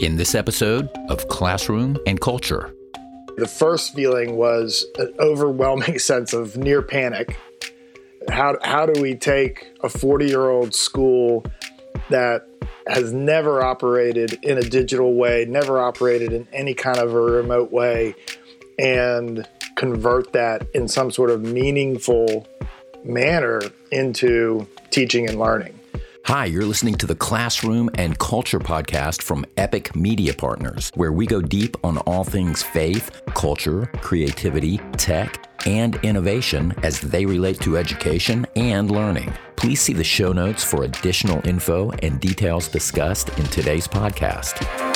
[0.00, 2.74] in this episode of Classroom and Culture.
[3.36, 7.38] The first feeling was an overwhelming sense of near panic.
[8.30, 11.44] How, how do we take a 40 year old school
[12.10, 12.46] that
[12.88, 17.72] has never operated in a digital way, never operated in any kind of a remote
[17.72, 18.14] way,
[18.78, 22.46] and convert that in some sort of meaningful
[23.04, 23.60] manner
[23.90, 25.75] into teaching and learning.
[26.26, 31.24] Hi, you're listening to the Classroom and Culture podcast from Epic Media Partners, where we
[31.24, 37.76] go deep on all things faith, culture, creativity, tech, and innovation as they relate to
[37.76, 39.32] education and learning.
[39.54, 44.95] Please see the show notes for additional info and details discussed in today's podcast.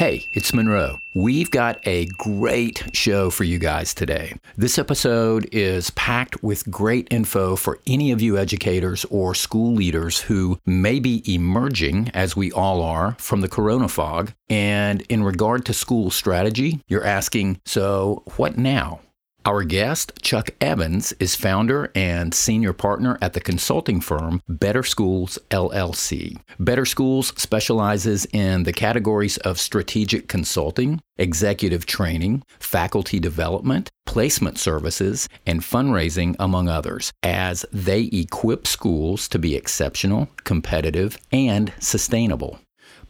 [0.00, 0.98] Hey, it's Monroe.
[1.12, 4.32] We've got a great show for you guys today.
[4.56, 10.18] This episode is packed with great info for any of you educators or school leaders
[10.18, 14.32] who may be emerging, as we all are, from the corona fog.
[14.48, 19.00] And in regard to school strategy, you're asking, so what now?
[19.46, 25.38] Our guest, Chuck Evans, is founder and senior partner at the consulting firm Better Schools
[25.50, 26.38] LLC.
[26.58, 35.26] Better Schools specializes in the categories of strategic consulting, executive training, faculty development, placement services,
[35.46, 42.60] and fundraising, among others, as they equip schools to be exceptional, competitive, and sustainable.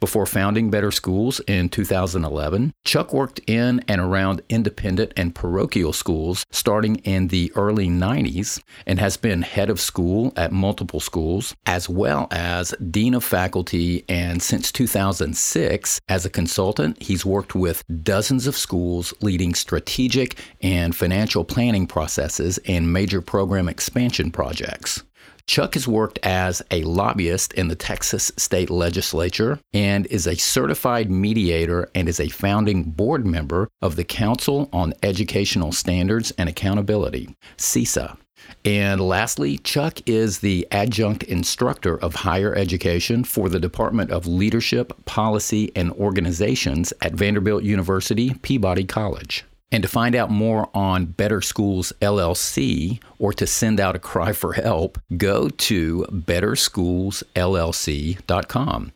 [0.00, 6.46] Before founding Better Schools in 2011, Chuck worked in and around independent and parochial schools
[6.50, 11.86] starting in the early 90s and has been head of school at multiple schools, as
[11.86, 14.02] well as dean of faculty.
[14.08, 20.96] And since 2006, as a consultant, he's worked with dozens of schools leading strategic and
[20.96, 25.02] financial planning processes and major program expansion projects.
[25.50, 31.10] Chuck has worked as a lobbyist in the Texas state legislature and is a certified
[31.10, 37.34] mediator and is a founding board member of the Council on Educational Standards and Accountability,
[37.56, 38.16] CESA.
[38.64, 45.04] And lastly, Chuck is the adjunct instructor of higher education for the Department of Leadership,
[45.04, 49.44] Policy, and Organizations at Vanderbilt University Peabody College.
[49.72, 54.32] And to find out more on Better Schools LLC or to send out a cry
[54.32, 58.92] for help, go to betterschoolsllc.com.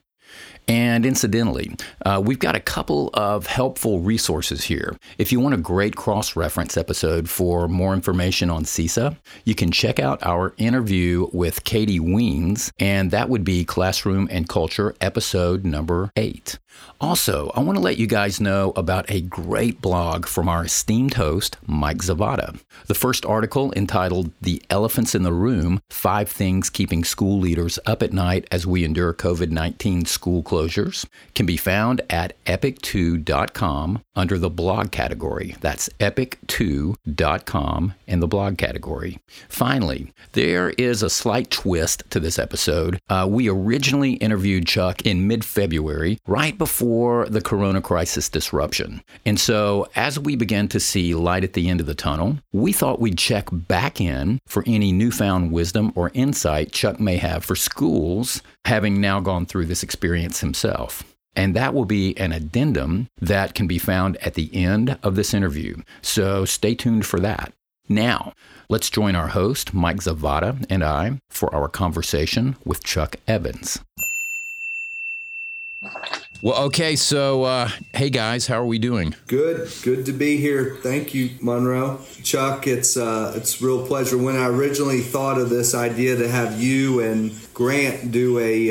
[0.66, 1.76] And incidentally,
[2.06, 4.96] uh, we've got a couple of helpful resources here.
[5.18, 9.70] If you want a great cross reference episode for more information on CESA, you can
[9.70, 15.64] check out our interview with Katie Wiens, and that would be Classroom and Culture, episode
[15.64, 16.58] number eight.
[17.00, 21.14] Also, I want to let you guys know about a great blog from our esteemed
[21.14, 22.58] host, Mike Zavada.
[22.86, 28.02] The first article, entitled The Elephants in the Room Five Things Keeping School Leaders Up
[28.02, 30.53] at Night as We Endure COVID 19 School Closures,
[31.34, 35.56] can be found at epic2.com under the blog category.
[35.60, 39.18] That's epic2.com in the blog category.
[39.48, 43.00] Finally, there is a slight twist to this episode.
[43.08, 49.02] Uh, we originally interviewed Chuck in mid February, right before the corona crisis disruption.
[49.24, 52.72] And so, as we began to see light at the end of the tunnel, we
[52.72, 57.56] thought we'd check back in for any newfound wisdom or insight Chuck may have for
[57.56, 61.02] schools, having now gone through this experience himself.
[61.34, 65.34] And that will be an addendum that can be found at the end of this
[65.34, 65.82] interview.
[66.00, 67.52] So stay tuned for that.
[67.88, 68.32] Now,
[68.68, 73.80] let's join our host, Mike Zavada, and I for our conversation with Chuck Evans.
[76.44, 76.94] Well, okay.
[76.94, 79.14] So, uh, hey guys, how are we doing?
[79.28, 79.72] Good.
[79.82, 80.76] Good to be here.
[80.82, 82.00] Thank you, Monroe.
[82.22, 84.18] Chuck, it's uh, it's real pleasure.
[84.18, 88.68] When I originally thought of this idea to have you and Grant do a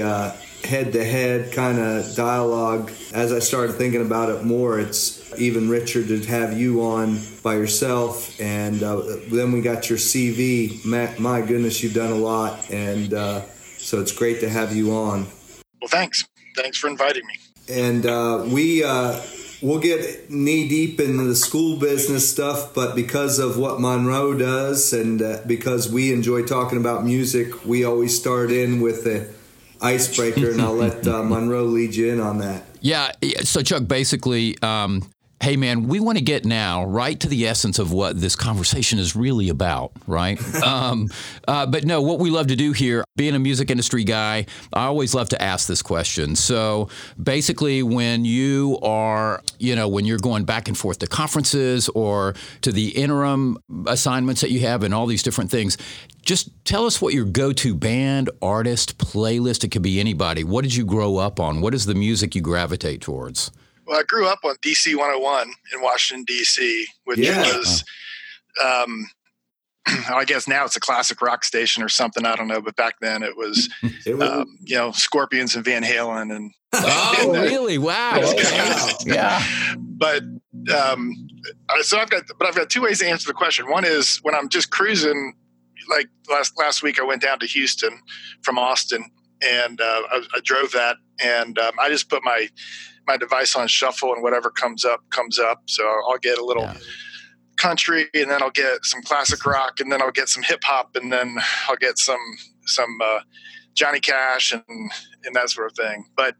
[0.63, 5.67] head to head kind of dialogue, as I started thinking about it more, it's even
[5.67, 8.39] richer to have you on by yourself.
[8.39, 9.01] And uh,
[9.31, 10.85] then we got your CV.
[10.85, 12.69] My, my, goodness, you've done a lot.
[12.69, 13.41] And uh,
[13.79, 15.25] so it's great to have you on.
[15.81, 16.23] Well, thanks.
[16.55, 17.33] Thanks for inviting me
[17.69, 19.21] and uh, we uh,
[19.61, 24.93] we'll get knee deep into the school business stuff, but because of what Monroe does,
[24.93, 29.29] and uh, because we enjoy talking about music, we always start in with the
[29.81, 32.63] icebreaker, and I'll let uh, Monroe lead you in on that.
[32.81, 33.11] Yeah.
[33.43, 34.61] So Chuck, basically.
[34.61, 35.12] Um,
[35.43, 38.97] Hey, man, we want to get now right to the essence of what this conversation
[38.97, 40.39] is really about, right?
[40.63, 41.09] um,
[41.49, 44.85] uh, but no, what we love to do here, being a music industry guy, I
[44.85, 46.37] always love to ask this question.
[46.37, 46.87] So
[47.21, 52.35] basically, when you are, you know, when you're going back and forth to conferences or
[52.61, 55.77] to the interim assignments that you have and all these different things,
[56.21, 59.65] just tell us what your go-to band, artist, playlist.
[59.65, 60.45] It could be anybody.
[60.45, 61.59] What did you grow up on?
[61.59, 63.51] What is the music you gravitate towards?
[63.85, 67.41] Well, I grew up on DC 101 in Washington D.C., which yeah.
[67.41, 67.83] was,
[68.63, 69.07] um,
[69.85, 72.25] I guess now it's a classic rock station or something.
[72.25, 73.69] I don't know, but back then it was,
[74.05, 76.51] it was um, you know, Scorpions and Van Halen and.
[76.75, 77.77] Oh, and, uh, really?
[77.77, 78.19] Wow.
[78.19, 78.89] wow.
[79.05, 79.45] yeah.
[79.77, 80.23] But
[80.75, 81.13] um,
[81.81, 83.69] so I've got, but I've got two ways to answer the question.
[83.69, 85.35] One is when I'm just cruising
[85.89, 87.99] like last last week, I went down to Houston
[88.41, 89.05] from Austin,
[89.41, 92.47] and uh, I, I, drove that, and um, I just put my
[93.07, 95.63] my device on shuffle, and whatever comes up comes up.
[95.67, 96.63] So I'll get a little.
[96.63, 96.77] Yeah.
[97.55, 100.95] country and then i'll get some classic rock and then i'll get some hip hop
[100.95, 101.37] and then
[101.69, 102.19] i'll get some
[102.65, 103.19] some uh,
[103.75, 104.63] johnny cash and
[105.23, 106.35] and that sort of thing but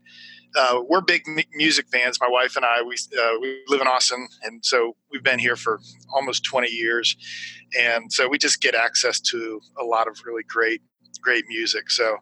[0.56, 1.24] uh, we're big
[1.54, 2.19] music fans.
[2.21, 5.56] My wife and I, we uh, we live in Austin, and so we've been here
[5.56, 5.80] for
[6.13, 7.15] almost 20 years,
[7.80, 10.81] and so we just get access to a lot of really great
[11.21, 11.89] great music.
[11.89, 12.18] So.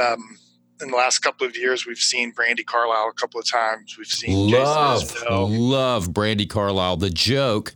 [0.00, 0.38] Um,
[0.80, 3.96] in the last couple of years, we've seen Brandi Carlile a couple of times.
[3.96, 6.96] We've seen love, love Brandi Carlile.
[6.98, 7.74] The joke,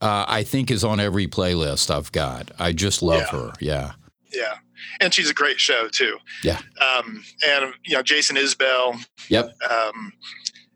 [0.00, 2.50] uh, I think, is on every playlist I've got.
[2.58, 3.38] I just love yeah.
[3.38, 3.52] her.
[3.60, 3.92] Yeah.
[4.32, 4.54] Yeah
[5.00, 6.18] and she's a great show too.
[6.42, 6.60] Yeah.
[6.80, 9.04] Um, and you know Jason Isbell.
[9.28, 9.52] Yep.
[9.70, 10.12] Um,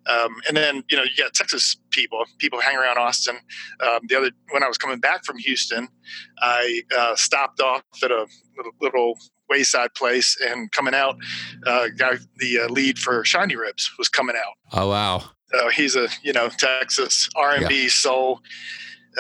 [0.08, 3.36] um, and then you know you got Texas people, people hang around Austin.
[3.80, 5.88] Um, the other when I was coming back from Houston,
[6.40, 8.26] I uh, stopped off at a
[8.56, 9.18] little, little
[9.48, 11.16] wayside place, and coming out,
[11.66, 14.54] uh, guy the uh, lead for Shiny Ribs was coming out.
[14.72, 15.24] Oh wow!
[15.52, 18.40] So he's a you know Texas R and B soul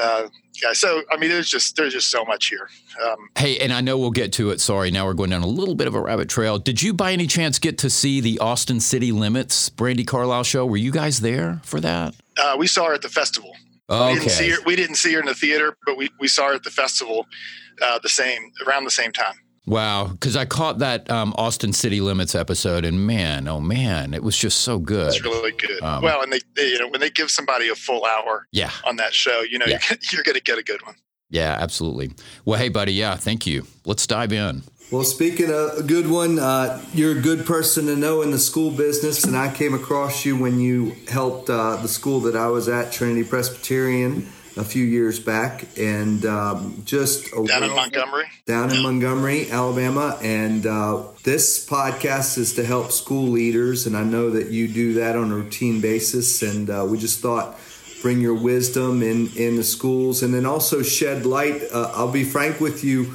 [0.00, 0.28] uh,
[0.62, 2.68] yeah, so I mean, there's just there's just so much here.
[3.04, 4.60] Um, hey, and I know we'll get to it.
[4.60, 6.58] Sorry, now we're going down a little bit of a rabbit trail.
[6.58, 10.66] Did you, by any chance, get to see the Austin City Limits Brandi Carlile show?
[10.66, 12.14] Were you guys there for that?
[12.36, 13.52] Uh, we saw her at the festival.
[13.90, 14.12] Okay.
[14.12, 14.56] We didn't see her.
[14.66, 17.26] We didn't see her in the theater, but we, we saw her at the festival,
[17.82, 19.34] uh, the same around the same time.
[19.68, 24.22] Wow, because I caught that um, Austin City Limits episode, and man, oh man, it
[24.22, 25.08] was just so good.
[25.08, 25.82] It's really good.
[25.82, 28.70] Um, well, and they, they, you know, when they give somebody a full hour, yeah.
[28.86, 29.78] on that show, you know, yeah.
[29.90, 30.94] you're, you're going to get a good one.
[31.28, 32.12] Yeah, absolutely.
[32.46, 33.66] Well, hey, buddy, yeah, thank you.
[33.84, 34.62] Let's dive in.
[34.90, 38.38] Well, speaking of a good one, uh, you're a good person to know in the
[38.38, 42.46] school business, and I came across you when you helped uh, the school that I
[42.48, 48.74] was at, Trinity Presbyterian a few years back, and um, just down in Montgomery, down
[48.74, 50.18] in Montgomery, Alabama.
[50.20, 54.94] And uh, this podcast is to help school leaders, and I know that you do
[54.94, 56.42] that on a routine basis.
[56.42, 57.58] And uh, we just thought
[58.02, 61.62] bring your wisdom in in the schools, and then also shed light.
[61.72, 63.14] Uh, I'll be frank with you.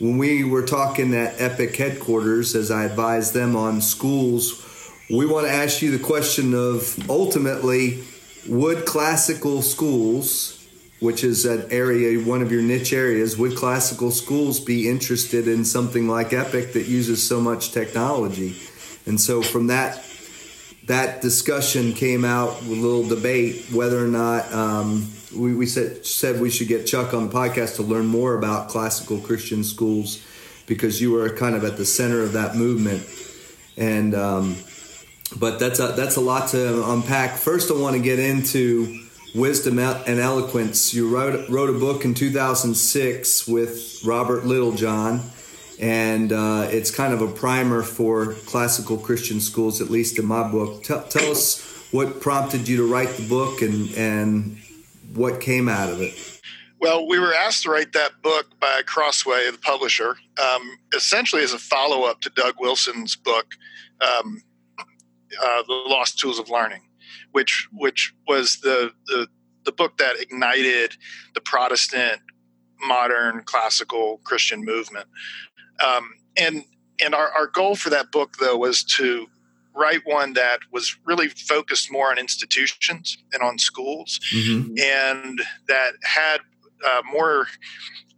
[0.00, 5.46] When we were talking at Epic headquarters, as I advised them on schools, we want
[5.46, 8.02] to ask you the question of ultimately,
[8.48, 10.53] would classical schools
[11.04, 15.62] which is an area, one of your niche areas, would classical schools be interested in
[15.62, 18.56] something like Epic that uses so much technology?
[19.04, 20.02] And so from that
[20.86, 26.04] that discussion came out with a little debate whether or not um, we, we said,
[26.04, 30.24] said we should get Chuck on the podcast to learn more about classical Christian schools
[30.66, 33.06] because you were kind of at the center of that movement.
[33.76, 34.56] And um,
[35.38, 37.36] but that's a, that's a lot to unpack.
[37.36, 39.03] First, I want to get into
[39.34, 40.94] Wisdom and Eloquence.
[40.94, 45.22] You wrote, wrote a book in 2006 with Robert Littlejohn,
[45.80, 50.48] and uh, it's kind of a primer for classical Christian schools, at least in my
[50.48, 50.84] book.
[50.84, 54.58] Tell, tell us what prompted you to write the book and, and
[55.14, 56.40] what came out of it.
[56.80, 61.52] Well, we were asked to write that book by Crossway, the publisher, um, essentially as
[61.52, 63.46] a follow up to Doug Wilson's book,
[64.00, 64.42] um,
[64.78, 66.82] uh, The Lost Tools of Learning
[67.32, 69.28] which which was the, the
[69.64, 70.96] the book that ignited
[71.34, 72.20] the Protestant
[72.80, 75.06] modern classical Christian movement.
[75.84, 76.64] Um, and
[77.02, 79.26] and our, our goal for that book though was to
[79.74, 84.72] write one that was really focused more on institutions and on schools mm-hmm.
[84.80, 86.38] and that had
[86.86, 87.48] uh, more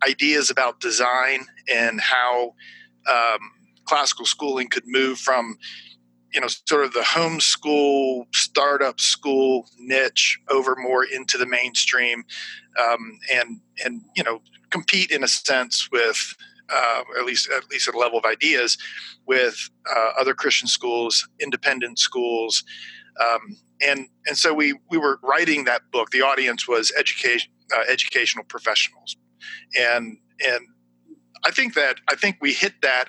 [0.07, 2.55] ideas about design and how
[3.11, 3.39] um,
[3.87, 5.57] classical schooling could move from
[6.37, 12.25] you know sort of the homeschool startup school niche over more into the mainstream
[12.79, 14.41] um, and and you know
[14.71, 16.37] compete in a sense with
[16.69, 18.77] uh, at least at least at a level of ideas
[19.27, 22.65] with uh, other Christian schools, independent schools,
[23.21, 26.11] um, and and so we we were writing that book.
[26.11, 29.17] The audience was education uh, educational professionals,
[29.79, 30.67] and and
[31.45, 33.07] I think that I think we hit that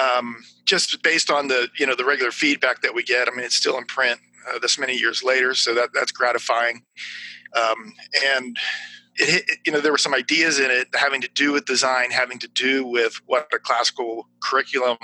[0.00, 3.28] um, just based on the you know the regular feedback that we get.
[3.28, 6.82] I mean, it's still in print uh, this many years later, so that that's gratifying.
[7.56, 8.56] Um, and
[9.16, 12.10] it, it, you know there were some ideas in it having to do with design,
[12.10, 14.98] having to do with what a classical curriculum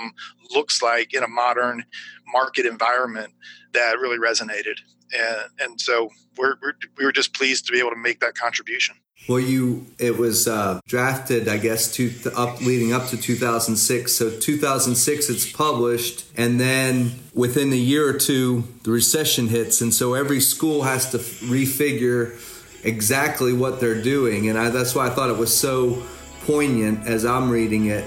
[0.53, 1.85] looks like in a modern
[2.27, 3.33] market environment
[3.73, 4.75] that really resonated.
[5.15, 8.35] And, and so we're, we're, we were just pleased to be able to make that
[8.35, 8.95] contribution.
[9.27, 14.11] Well, you it was uh, drafted, I guess, to up leading up to 2006.
[14.11, 19.93] So 2006, it's published, and then within a year or two, the recession hits, and
[19.93, 22.37] so every school has to refigure
[22.83, 26.03] exactly what they're doing, and I, that's why I thought it was so
[26.45, 28.05] poignant as I'm reading it.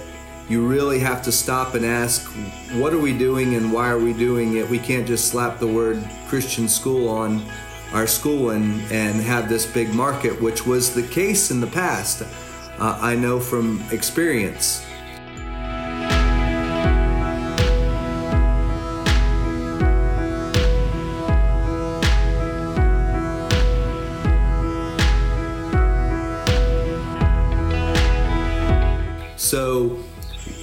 [0.51, 2.23] You really have to stop and ask,
[2.75, 4.69] what are we doing and why are we doing it?
[4.69, 7.43] We can't just slap the word Christian school on
[7.93, 12.23] our school and, and have this big market, which was the case in the past.
[12.79, 14.85] Uh, I know from experience.
[29.37, 29.97] So,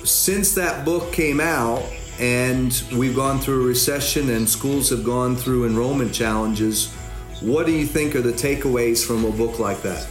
[0.04, 1.82] since that book came out,
[2.20, 6.94] and we've gone through a recession, and schools have gone through enrollment challenges,
[7.44, 10.08] what do you think are the takeaways from a book like that?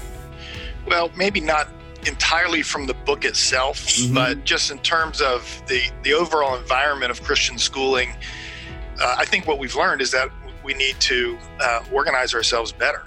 [0.86, 1.68] Well, maybe not
[2.06, 4.14] entirely from the book itself, mm-hmm.
[4.14, 8.10] but just in terms of the, the overall environment of Christian schooling,
[9.00, 10.28] uh, I think what we've learned is that
[10.62, 13.02] we need to uh, organize ourselves better.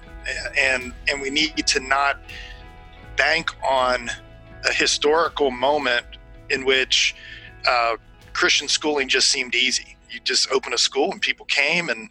[0.60, 2.20] And, and we need to not
[3.16, 4.10] bank on
[4.68, 6.06] a historical moment
[6.50, 7.16] in which
[7.68, 7.98] uh,
[8.34, 12.10] Christian schooling just seemed easy you just open a school and people came and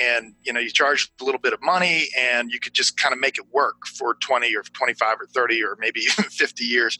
[0.00, 3.12] and you know you charged a little bit of money and you could just kind
[3.12, 6.98] of make it work for 20 or 25 or 30 or maybe even 50 years.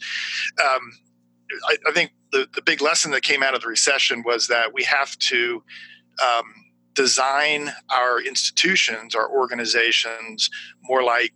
[0.61, 0.91] Um,
[1.69, 4.73] I, I, think the, the big lesson that came out of the recession was that
[4.73, 5.63] we have to
[6.21, 6.45] um,
[6.93, 10.49] design our institutions our organizations
[10.83, 11.33] more like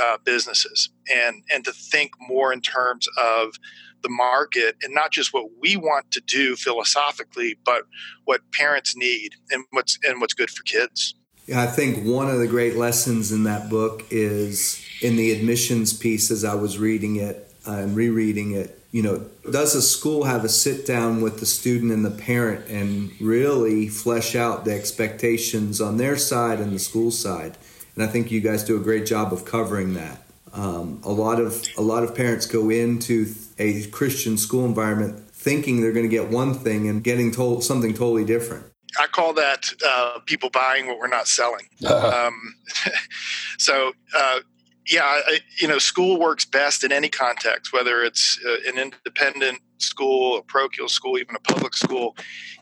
[0.00, 3.54] uh, businesses and and to think more in terms of
[4.02, 7.82] the market and not just what we want to do philosophically, but
[8.24, 11.14] what parents need and what's and what's good for kids.
[11.46, 15.94] Yeah, I think one of the great lessons in that book is in the admissions
[15.94, 18.78] piece as I was reading it uh, and rereading it.
[18.92, 22.68] You know, does a school have a sit down with the student and the parent
[22.68, 27.56] and really flesh out the expectations on their side and the school side?
[27.94, 30.22] And I think you guys do a great job of covering that.
[30.52, 33.26] Um, a lot of a lot of parents go into
[33.58, 37.92] a Christian school environment thinking they're going to get one thing and getting told something
[37.92, 38.64] totally different.
[38.98, 41.68] I call that uh, people buying what we're not selling.
[41.84, 42.26] Uh-huh.
[42.28, 42.54] Um,
[43.58, 44.40] so, uh,
[44.88, 49.60] yeah, I, you know, school works best in any context, whether it's uh, an independent
[49.76, 52.16] school, a parochial school, even a public school,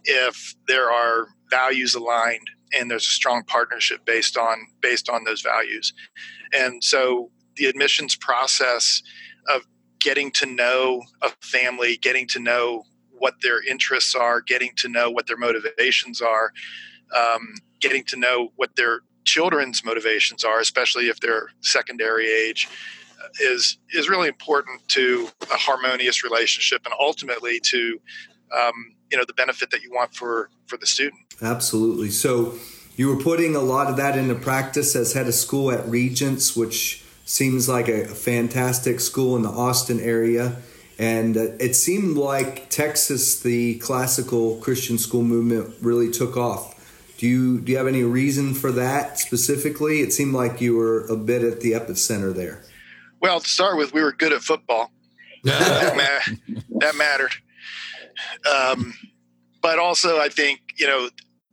[0.04, 5.40] if there are values aligned and there's a strong partnership based on based on those
[5.40, 5.92] values.
[6.52, 9.02] And so, the admissions process
[9.48, 9.62] of
[10.06, 15.10] getting to know a family, getting to know what their interests are, getting to know
[15.10, 16.52] what their motivations are,
[17.12, 22.68] um, getting to know what their children's motivations are, especially if they're secondary age,
[23.20, 28.00] uh, is is really important to a harmonious relationship and ultimately to
[28.56, 31.20] um, you know the benefit that you want for for the student.
[31.42, 32.10] Absolutely.
[32.10, 32.54] So
[32.94, 36.54] you were putting a lot of that into practice as head of school at Regents,
[36.54, 40.59] which Seems like a fantastic school in the Austin area.
[40.97, 46.73] And uh, it seemed like Texas, the classical Christian school movement, really took off.
[47.18, 50.02] Do you do you have any reason for that specifically?
[50.02, 52.62] It seemed like you were a bit at the epicenter there.
[53.21, 54.92] Well, to start with, we were good at football.
[55.45, 57.33] that, ma- that, mattered.
[58.49, 58.95] Um,
[59.62, 61.09] but also, I think you know,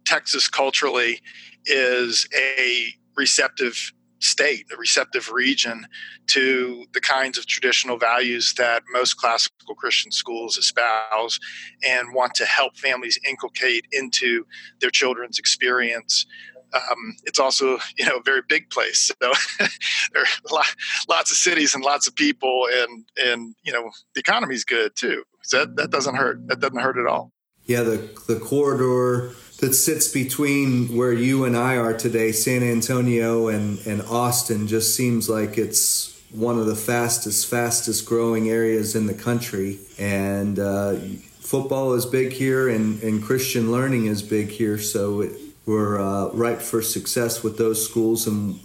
[0.06, 1.20] Texas culturally
[1.65, 3.92] is a receptive
[4.24, 5.86] state, a receptive region
[6.27, 11.39] to the kinds of traditional values that most classical Christian schools espouse
[11.88, 14.46] and want to help families inculcate into
[14.80, 16.25] their children's experience.
[16.74, 19.12] Um, it's also you know a very big place.
[19.22, 19.34] So
[20.13, 20.63] there are
[21.08, 25.24] lots of cities and lots of people and and you know the economy's good too.
[25.44, 26.48] So that, that doesn't hurt.
[26.48, 27.32] That doesn't hurt at all.
[27.65, 33.48] Yeah the the corridor that sits between where you and I are today, San Antonio
[33.48, 39.08] and, and Austin, just seems like it's one of the fastest, fastest growing areas in
[39.08, 39.79] the country.
[39.98, 40.96] And uh,
[41.39, 44.77] football is big here, and, and Christian learning is big here.
[44.77, 45.32] So it,
[45.65, 48.27] we're uh, ripe for success with those schools.
[48.27, 48.60] And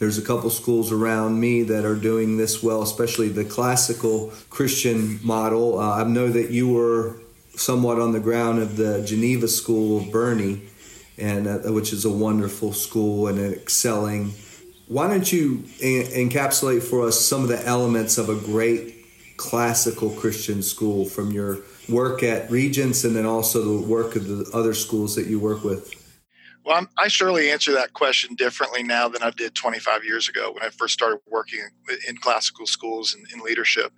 [0.00, 5.18] there's a couple schools around me that are doing this well, especially the classical Christian
[5.22, 5.78] model.
[5.78, 7.16] Uh, I know that you were
[7.56, 10.68] somewhat on the ground of the Geneva School of Boerne,
[11.18, 14.32] and uh, which is a wonderful school and an excelling.
[14.88, 19.02] Why don't you en- encapsulate for us some of the elements of a great
[19.36, 24.48] classical Christian school from your work at Regents and then also the work of the
[24.54, 25.98] other schools that you work with?
[26.64, 30.52] Well, I'm, i surely answer that question differently now than I did 25 years ago
[30.52, 31.60] when I first started working
[32.08, 33.92] in classical schools and in leadership.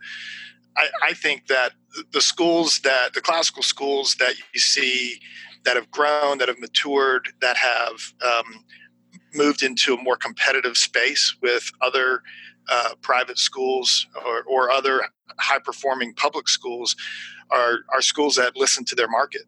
[0.77, 1.73] I, I, think that
[2.13, 5.21] the schools that the classical schools that you see
[5.65, 8.65] that have grown, that have matured, that have um,
[9.35, 12.23] moved into a more competitive space with other
[12.69, 15.03] uh, private schools or, or other
[15.39, 16.97] high performing public schools
[17.51, 19.43] are, are schools that listen to their market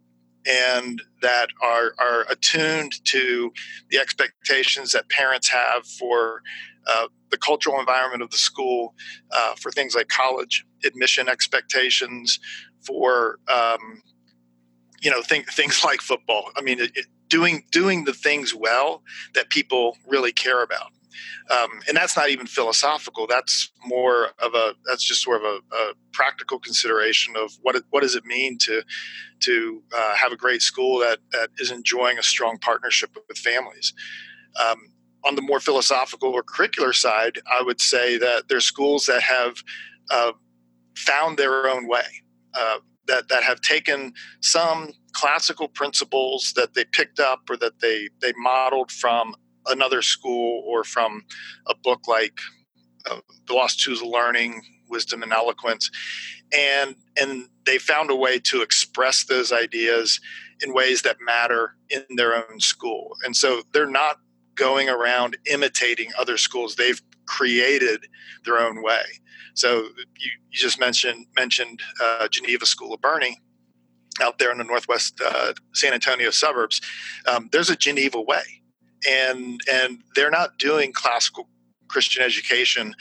[0.47, 3.53] and that are, are attuned to
[3.91, 6.43] the expectations that parents have for
[6.87, 8.95] uh, the cultural environment of the school,
[9.33, 12.39] uh, for things like college admission expectations,
[12.87, 14.03] for um,
[15.01, 16.51] you know think, things like football.
[16.57, 19.03] I mean, it, it, doing doing the things well
[19.35, 20.93] that people really care about.
[21.51, 23.27] Um, and that's not even philosophical.
[23.27, 27.85] That's more of a that's just sort of a, a practical consideration of what it,
[27.91, 28.83] what does it mean to
[29.41, 33.93] to uh, have a great school that that is enjoying a strong partnership with families.
[34.63, 34.91] Um,
[35.27, 39.57] on the more philosophical or curricular side, I would say that there's schools that have
[40.11, 40.33] uh,
[40.97, 42.05] found their own way,
[42.55, 42.79] uh,
[43.09, 48.33] that that have taken some classical principles that they picked up or that they they
[48.37, 49.35] modeled from
[49.67, 51.25] another school or from
[51.67, 52.39] a book like
[53.11, 53.19] uh,
[53.49, 55.91] The Lost Tools of Learning, Wisdom and Eloquence,
[56.57, 60.21] and and they found a way to express those ideas
[60.63, 63.17] in ways that matter in their own school.
[63.25, 64.19] And so they're not
[64.57, 66.77] going around imitating other schools.
[66.77, 68.07] They've created
[68.45, 69.05] their own way.
[69.55, 73.37] So you, you just mentioned mentioned uh, Geneva School of Boerne
[74.21, 76.81] out there in the northwest uh, San Antonio suburbs.
[77.27, 78.63] Um, there's a Geneva way
[79.07, 81.49] and and they're not doing classical
[81.89, 82.95] Christian education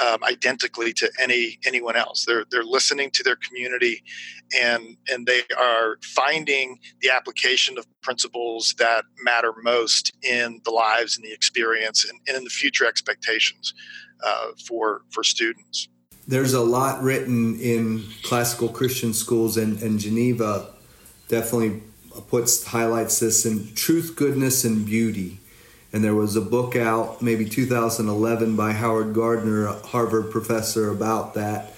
[0.00, 2.24] um, identically to any anyone else.
[2.24, 4.02] They're they're listening to their community,
[4.58, 11.16] and and they are finding the application of principles that matter most in the lives
[11.16, 13.74] and the experience and, and in the future expectations
[14.24, 15.88] uh, for for students.
[16.26, 20.70] There's a lot written in classical Christian schools, and, and Geneva
[21.28, 21.82] definitely
[22.28, 25.40] puts highlights this in truth, goodness, and beauty
[25.92, 31.34] and there was a book out maybe 2011 by Howard Gardner, a Harvard professor, about
[31.34, 31.74] that.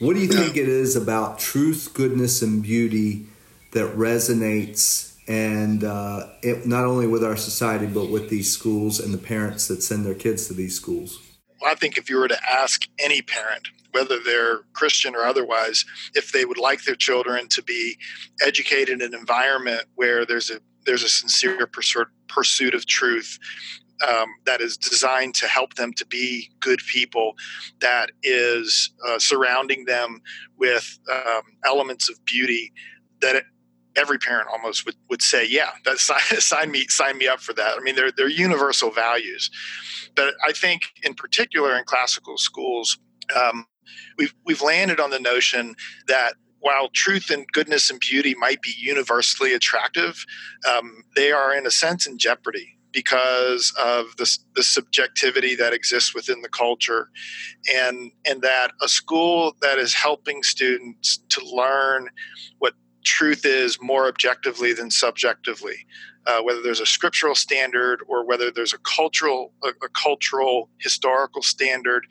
[0.00, 3.26] What do you think it is about truth, goodness, and beauty
[3.70, 9.14] that resonates, and uh, it, not only with our society but with these schools and
[9.14, 11.20] the parents that send their kids to these schools?
[11.64, 16.32] I think if you were to ask any parent, whether they're Christian or otherwise, if
[16.32, 17.96] they would like their children to be
[18.44, 21.68] educated in an environment where there's a there's a sincere
[22.28, 23.38] pursuit of truth
[24.06, 27.34] um, that is designed to help them to be good people,
[27.80, 30.20] that is uh, surrounding them
[30.56, 32.72] with um, elements of beauty
[33.20, 33.44] that
[33.94, 37.52] every parent almost would, would say, yeah, that sign, sign me sign me up for
[37.52, 37.74] that.
[37.78, 39.50] I mean, they're they're universal values,
[40.14, 42.98] but I think in particular in classical schools.
[43.36, 43.66] Um,
[44.18, 45.74] we've we've landed on the notion
[46.08, 50.24] that while truth and goodness and beauty might be universally attractive,
[50.68, 56.14] um, they are in a sense in jeopardy because of the, the subjectivity that exists
[56.14, 57.08] within the culture
[57.72, 62.08] and and that a school that is helping students to learn
[62.58, 65.86] what truth is more objectively than subjectively
[66.26, 71.42] uh, whether there's a scriptural standard or whether there's a cultural a, a cultural historical
[71.42, 72.06] standard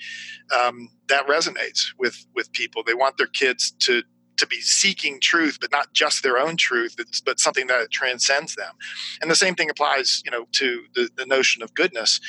[0.59, 2.83] um, that resonates with with people.
[2.83, 4.03] They want their kids to
[4.41, 8.73] to be seeking truth, but not just their own truth, but something that transcends them.
[9.21, 12.19] And the same thing applies, you know, to the, the notion of goodness.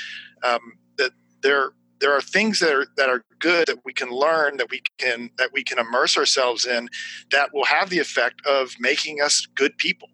[0.44, 4.57] Um, that there there are things that are that are good that we can learn
[4.57, 6.88] that we can that we can immerse ourselves in
[7.31, 10.09] that will have the effect of making us good people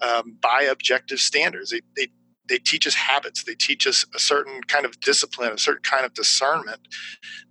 [0.00, 1.70] um, by objective standards.
[1.70, 2.08] They, they
[2.48, 3.44] they teach us habits.
[3.44, 6.80] They teach us a certain kind of discipline, a certain kind of discernment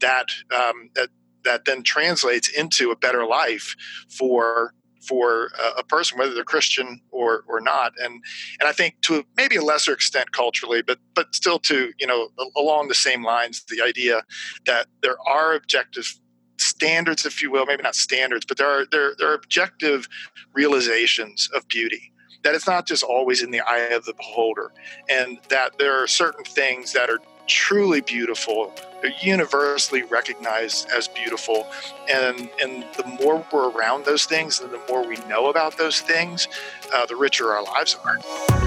[0.02, 1.10] that um, that
[1.46, 3.76] that then translates into a better life
[4.10, 4.74] for
[5.08, 7.94] for a person, whether they're Christian or or not.
[8.00, 8.24] And
[8.60, 12.30] and I think to maybe a lesser extent culturally, but but still to you know
[12.56, 14.24] along the same lines, the idea
[14.66, 16.16] that there are objective
[16.58, 20.08] standards, if you will, maybe not standards, but there are there there are objective
[20.54, 22.12] realizations of beauty.
[22.44, 24.72] that it's not just always in the eye of the beholder,
[25.10, 28.72] and that there are certain things that are truly beautiful.
[29.02, 31.68] They're universally recognized as beautiful.
[32.10, 36.02] And, and the more we're around those things and the more we know about those
[36.02, 36.48] things,
[36.94, 38.63] uh, the richer our lives are.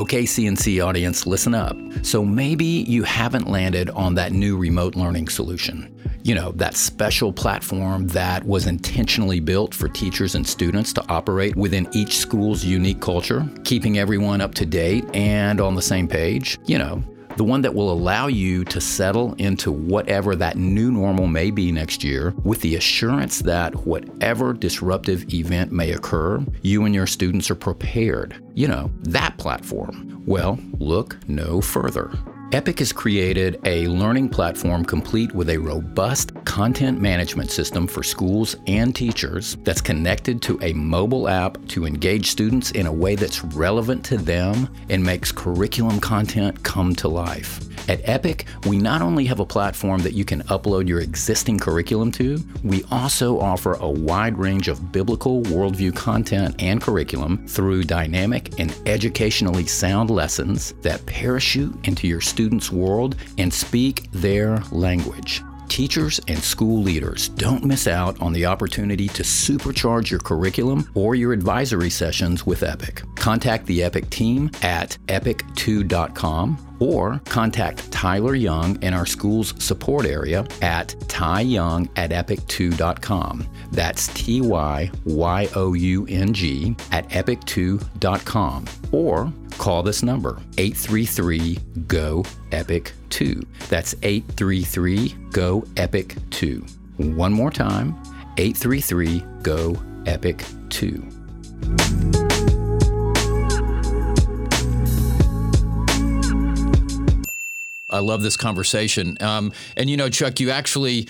[0.00, 1.76] Okay, CNC audience, listen up.
[2.00, 5.94] So maybe you haven't landed on that new remote learning solution.
[6.22, 11.54] You know, that special platform that was intentionally built for teachers and students to operate
[11.54, 16.58] within each school's unique culture, keeping everyone up to date and on the same page.
[16.64, 17.04] You know,
[17.40, 21.72] the one that will allow you to settle into whatever that new normal may be
[21.72, 27.50] next year with the assurance that whatever disruptive event may occur, you and your students
[27.50, 28.44] are prepared.
[28.52, 30.22] You know, that platform.
[30.26, 32.12] Well, look no further.
[32.52, 38.56] Epic has created a learning platform complete with a robust content management system for schools
[38.66, 43.44] and teachers that's connected to a mobile app to engage students in a way that's
[43.44, 47.60] relevant to them and makes curriculum content come to life.
[47.88, 52.12] At Epic, we not only have a platform that you can upload your existing curriculum
[52.12, 58.58] to, we also offer a wide range of biblical worldview content and curriculum through dynamic
[58.60, 62.39] and educationally sound lessons that parachute into your students'
[62.72, 65.42] world and speak their language.
[65.68, 71.14] Teachers and school leaders don't miss out on the opportunity to supercharge your curriculum or
[71.14, 73.02] your advisory sessions with Epic.
[73.14, 80.40] Contact the Epic team at epic2.com or contact Tyler Young in our school's support area
[80.62, 83.46] at tyyoung at epic2.com.
[83.70, 88.64] That's T Y Y O U N G at epic2.com.
[88.90, 93.46] Or call this number 833 GO EPIC 2.
[93.68, 96.64] That's 833 GO EPIC 2.
[96.96, 97.94] One more time
[98.36, 102.19] 833 GO EPIC 2.
[107.90, 109.16] I love this conversation.
[109.20, 111.08] Um, and you know, Chuck, you actually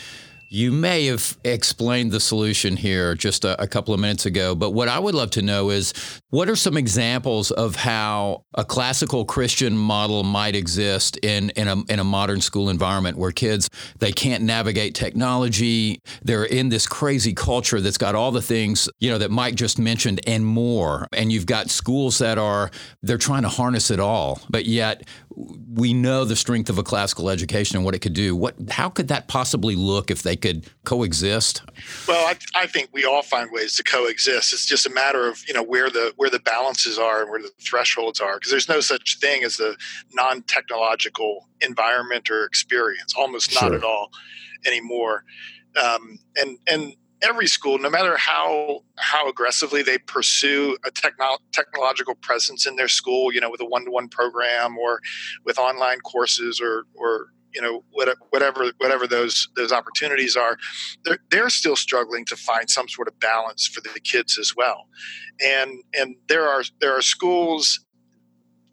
[0.52, 4.70] you may have explained the solution here just a, a, couple of minutes ago, but
[4.70, 9.24] what I would love to know is what are some examples of how a classical
[9.24, 14.12] Christian model might exist in, in, a, in a modern school environment where kids, they
[14.12, 16.00] can't navigate technology.
[16.22, 19.78] They're in this crazy culture that's got all the things, you know, that Mike just
[19.78, 21.08] mentioned and more.
[21.12, 22.70] And you've got schools that are,
[23.02, 25.08] they're trying to harness it all, but yet
[25.72, 28.36] we know the strength of a classical education and what it could do.
[28.36, 31.62] What, how could that possibly look if they could coexist?
[32.06, 34.52] Well, I, I think we all find ways to coexist.
[34.52, 37.40] It's just a matter of you know where the where the balances are and where
[37.40, 39.74] the thresholds are, because there's no such thing as a
[40.12, 43.14] non-technological environment or experience.
[43.16, 44.10] Almost not at all
[44.66, 45.24] anymore.
[45.82, 52.16] Um, and and every school, no matter how how aggressively they pursue a techno- technological
[52.16, 55.00] presence in their school, you know, with a one to one program or
[55.46, 60.56] with online courses or or you know whatever whatever those those opportunities are,
[61.04, 64.86] they're, they're still struggling to find some sort of balance for the kids as well,
[65.44, 67.84] and and there are there are schools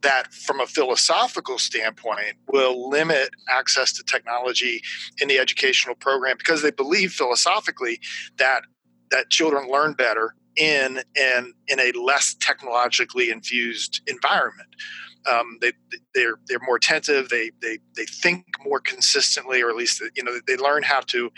[0.02, 4.82] that from a philosophical standpoint will limit access to technology
[5.20, 8.00] in the educational program because they believe philosophically
[8.38, 8.62] that
[9.12, 14.70] that children learn better in in in a less technologically infused environment.
[15.26, 15.74] Um, they
[16.14, 17.30] they're they're more attentive.
[17.30, 21.32] They they they think more consistently, or at least you know they learn how to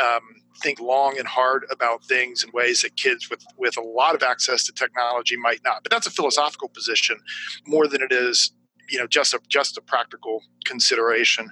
[0.00, 0.22] um,
[0.62, 4.22] think long and hard about things in ways that kids with with a lot of
[4.22, 5.82] access to technology might not.
[5.82, 7.18] But that's a philosophical position
[7.66, 8.52] more than it is,
[8.88, 11.50] you know, just a just a practical consideration.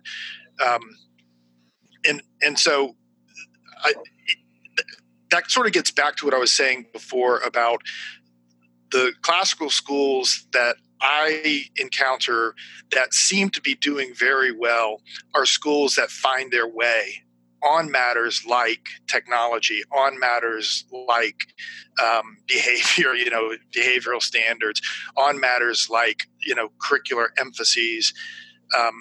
[0.64, 0.82] Um,
[2.06, 2.96] and and so,
[3.82, 3.94] I,
[5.30, 7.82] that sort of gets back to what I was saying before about
[8.92, 12.54] the classical schools that I encounter
[12.92, 15.02] that seem to be doing very well
[15.34, 17.22] are schools that find their way
[17.62, 21.54] on matters like technology, on matters like
[22.02, 24.80] um, behavior, you know, behavioral standards,
[25.16, 28.12] on matters like you know curricular emphases,
[28.78, 28.94] um,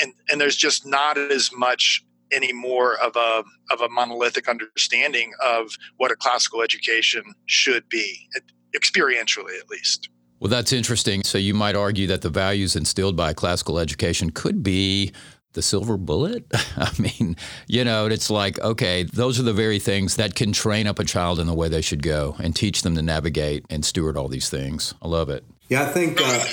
[0.00, 5.70] and and there's just not as much anymore of a of a monolithic understanding of
[5.96, 8.28] what a classical education should be,
[8.76, 10.08] experientially at least.
[10.40, 11.24] Well, that's interesting.
[11.24, 15.12] So you might argue that the values instilled by classical education could be
[15.54, 16.44] the silver bullet?
[16.76, 20.86] I mean, you know, it's like, okay, those are the very things that can train
[20.86, 23.84] up a child in the way they should go and teach them to navigate and
[23.84, 24.94] steward all these things.
[25.02, 25.44] I love it.
[25.68, 26.20] Yeah, I think.
[26.22, 26.44] Uh,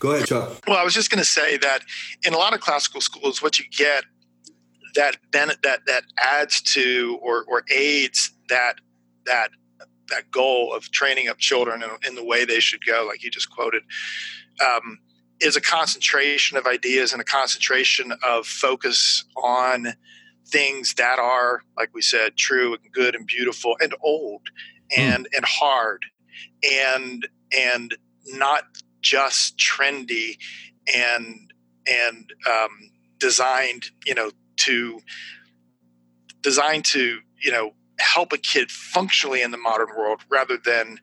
[0.00, 0.62] Go ahead, Chuck.
[0.66, 1.80] Well, I was just going to say that
[2.26, 4.04] in a lot of classical schools, what you get
[4.94, 8.76] that that that adds to or or aids that
[9.26, 9.50] that
[10.10, 13.30] that goal of training up children in, in the way they should go, like you
[13.30, 13.82] just quoted,
[14.64, 14.98] um,
[15.40, 19.94] is a concentration of ideas and a concentration of focus on
[20.46, 24.42] things that are, like we said, true and good and beautiful and old
[24.92, 25.00] hmm.
[25.00, 25.36] and mm.
[25.36, 26.04] and hard
[26.62, 27.96] and and
[28.26, 28.64] not
[29.00, 30.36] just trendy
[30.94, 31.52] and
[31.86, 35.00] and um, designed, you know, to
[36.42, 40.98] designed to you know help a kid functionally in the modern world rather than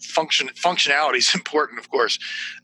[0.00, 2.18] function functionality is important of course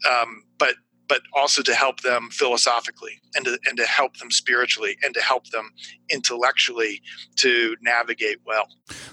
[0.08, 0.74] um, but
[1.08, 5.20] but also to help them philosophically and to, and to help them spiritually and to
[5.20, 5.72] help them
[6.10, 7.00] intellectually
[7.36, 8.68] to navigate well.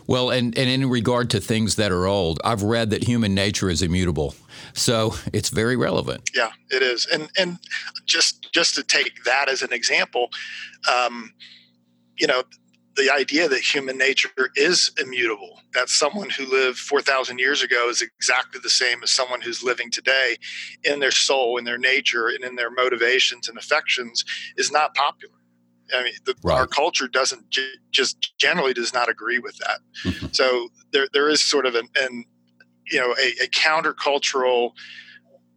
[0.05, 3.69] Well, and, and in regard to things that are old, I've read that human nature
[3.69, 4.35] is immutable.
[4.73, 6.29] So it's very relevant.
[6.35, 7.07] Yeah, it is.
[7.11, 7.57] And, and
[8.05, 10.29] just, just to take that as an example,
[10.91, 11.33] um,
[12.17, 12.43] you know,
[12.95, 18.01] the idea that human nature is immutable, that someone who lived 4,000 years ago is
[18.01, 20.37] exactly the same as someone who's living today
[20.83, 24.23] in their soul, in their nature, and in their motivations and affections
[24.57, 25.35] is not popular.
[25.93, 26.57] I mean, the, right.
[26.57, 29.79] our culture doesn't j- just generally does not agree with that.
[30.03, 30.27] Mm-hmm.
[30.31, 32.23] So there, there is sort of an, an
[32.89, 34.71] you know, a, a countercultural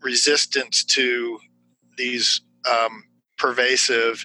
[0.03, 1.39] resistance to
[1.97, 3.05] these um,
[3.37, 4.25] pervasive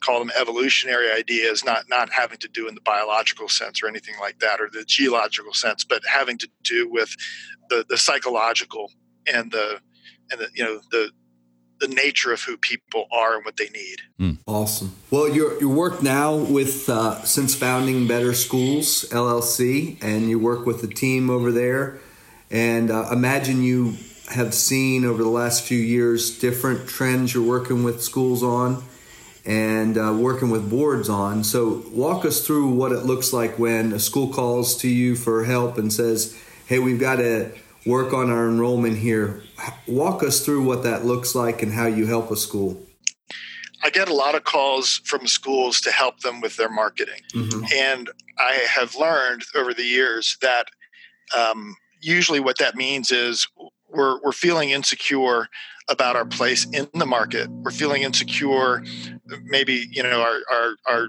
[0.00, 4.14] call them evolutionary ideas, not not having to do in the biological sense or anything
[4.20, 7.14] like that, or the geological sense, but having to do with
[7.68, 8.90] the the psychological
[9.32, 9.80] and the
[10.30, 11.10] and the you know the
[11.80, 14.02] the nature of who people are and what they need.
[14.20, 14.38] Mm.
[14.46, 14.94] Awesome.
[15.10, 20.66] Well, your your work now with uh, since founding Better Schools LLC, and you work
[20.66, 21.98] with the team over there,
[22.50, 23.96] and uh, imagine you
[24.30, 28.80] have seen over the last few years different trends you're working with schools on
[29.44, 31.44] and uh, working with boards on.
[31.44, 35.44] So, walk us through what it looks like when a school calls to you for
[35.44, 37.52] help and says, Hey, we've got to
[37.86, 39.42] work on our enrollment here.
[39.86, 42.80] Walk us through what that looks like and how you help a school.
[43.82, 47.20] I get a lot of calls from schools to help them with their marketing.
[47.32, 47.64] Mm-hmm.
[47.74, 50.66] And I have learned over the years that
[51.36, 53.48] um, usually what that means is
[53.88, 55.48] we're, we're feeling insecure
[55.90, 57.48] about our place in the market.
[57.50, 58.82] We're feeling insecure.
[59.44, 61.08] Maybe, you know, our, our, our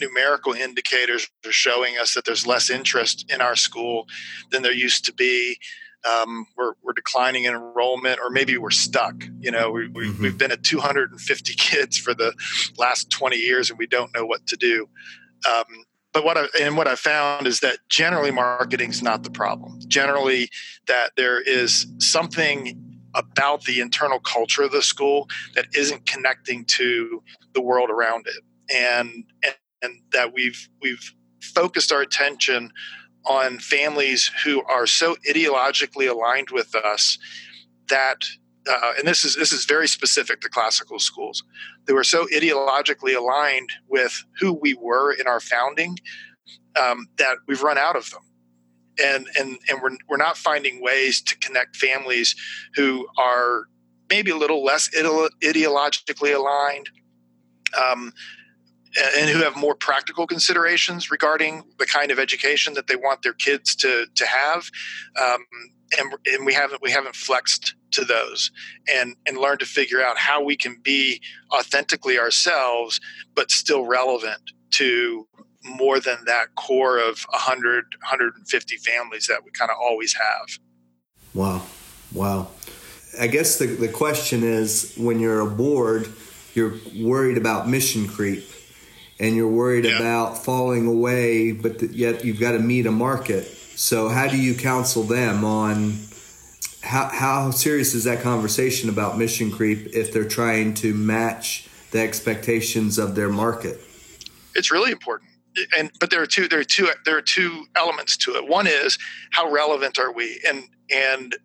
[0.00, 4.08] numerical indicators are showing us that there's less interest in our school
[4.50, 5.58] than there used to be.
[6.10, 9.14] Um, we're, we're declining in enrollment, or maybe we're stuck.
[9.38, 10.22] You know, we, we, mm-hmm.
[10.22, 12.32] we've been at 250 kids for the
[12.76, 14.88] last 20 years, and we don't know what to do.
[15.48, 19.30] Um, but what I and what I found is that generally marketing is not the
[19.30, 19.78] problem.
[19.88, 20.50] Generally,
[20.86, 27.22] that there is something about the internal culture of the school that isn't connecting to
[27.54, 28.42] the world around it.
[28.74, 32.72] And and, and that we've we've focused our attention
[33.24, 37.18] on families who are so ideologically aligned with us
[37.88, 38.24] that
[38.68, 41.42] uh, and this is this is very specific to classical schools
[41.86, 45.98] they were so ideologically aligned with who we were in our founding
[46.80, 48.22] um, that we've run out of them
[49.02, 52.34] and and and we're we're not finding ways to connect families
[52.74, 53.64] who are
[54.10, 56.90] maybe a little less ideologically aligned.
[57.74, 58.12] Um,
[59.16, 63.32] and who have more practical considerations regarding the kind of education that they want their
[63.32, 64.70] kids to to have,
[65.18, 65.42] um,
[65.98, 68.50] and and we haven't we haven't flexed to those
[68.92, 71.20] and and learned to figure out how we can be
[71.54, 73.00] authentically ourselves
[73.34, 75.26] but still relevant to
[75.64, 80.58] more than that core of 100 150 families that we kind of always have.
[81.34, 81.62] Wow.
[82.12, 82.48] Wow.
[83.18, 86.08] I guess the, the question is when you're a board
[86.54, 88.44] you're worried about mission creep
[89.18, 89.96] and you're worried yeah.
[89.96, 93.44] about falling away but yet you've got to meet a market.
[93.44, 95.98] So how do you counsel them on
[96.82, 102.00] how, how serious is that conversation about mission creep if they're trying to match the
[102.00, 103.80] expectations of their market?
[104.54, 105.31] It's really important
[105.76, 108.46] and but there are two there are two there are two elements to it.
[108.46, 108.98] One is
[109.32, 111.36] how relevant are we, and and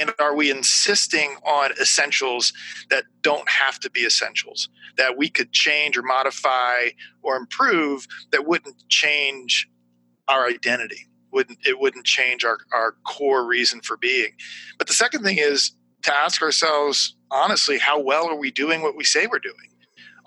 [0.00, 2.52] and are we insisting on essentials
[2.90, 4.68] that don't have to be essentials?
[4.96, 6.90] That we could change or modify
[7.22, 9.68] or improve that wouldn't change
[10.28, 14.32] our identity wouldn't it wouldn't change our, our core reason for being.
[14.78, 18.96] But the second thing is to ask ourselves honestly how well are we doing what
[18.96, 19.67] we say we're doing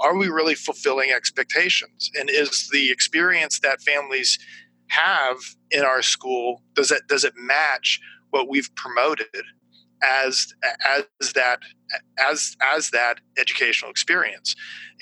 [0.01, 2.11] are we really fulfilling expectations?
[2.19, 4.37] And is the experience that families
[4.91, 5.37] have
[5.71, 7.99] in our school does it does it match
[8.31, 9.25] what we've promoted
[10.03, 10.53] as
[10.85, 11.59] as that
[12.19, 14.53] as as that educational experience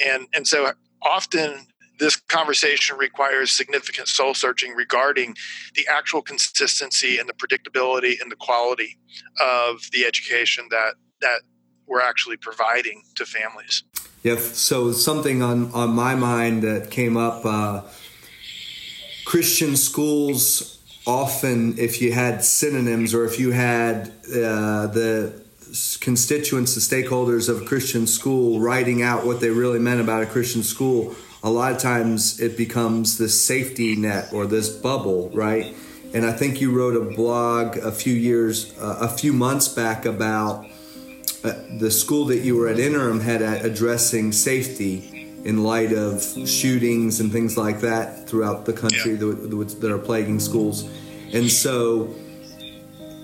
[0.06, 1.66] and and so often
[1.98, 5.36] this conversation requires significant soul searching regarding
[5.76, 8.98] the actual consistency and the predictability and the quality
[9.42, 11.42] of the education that that
[11.88, 13.84] we're actually providing to families.
[14.24, 14.38] Yeah.
[14.38, 17.46] So something on on my mind that came up.
[17.46, 17.82] Uh,
[19.26, 25.42] Christian schools often, if you had synonyms or if you had uh, the
[26.02, 30.26] constituents, the stakeholders of a Christian school writing out what they really meant about a
[30.26, 35.76] Christian school, a lot of times it becomes this safety net or this bubble, right?
[36.14, 40.06] And I think you wrote a blog a few years, uh, a few months back
[40.06, 40.66] about
[41.44, 46.22] uh, the school that you were at interim had at addressing safety in light of
[46.48, 49.20] shootings and things like that throughout the country yeah.
[49.20, 50.90] that, that are plaguing schools.
[51.34, 52.14] And so,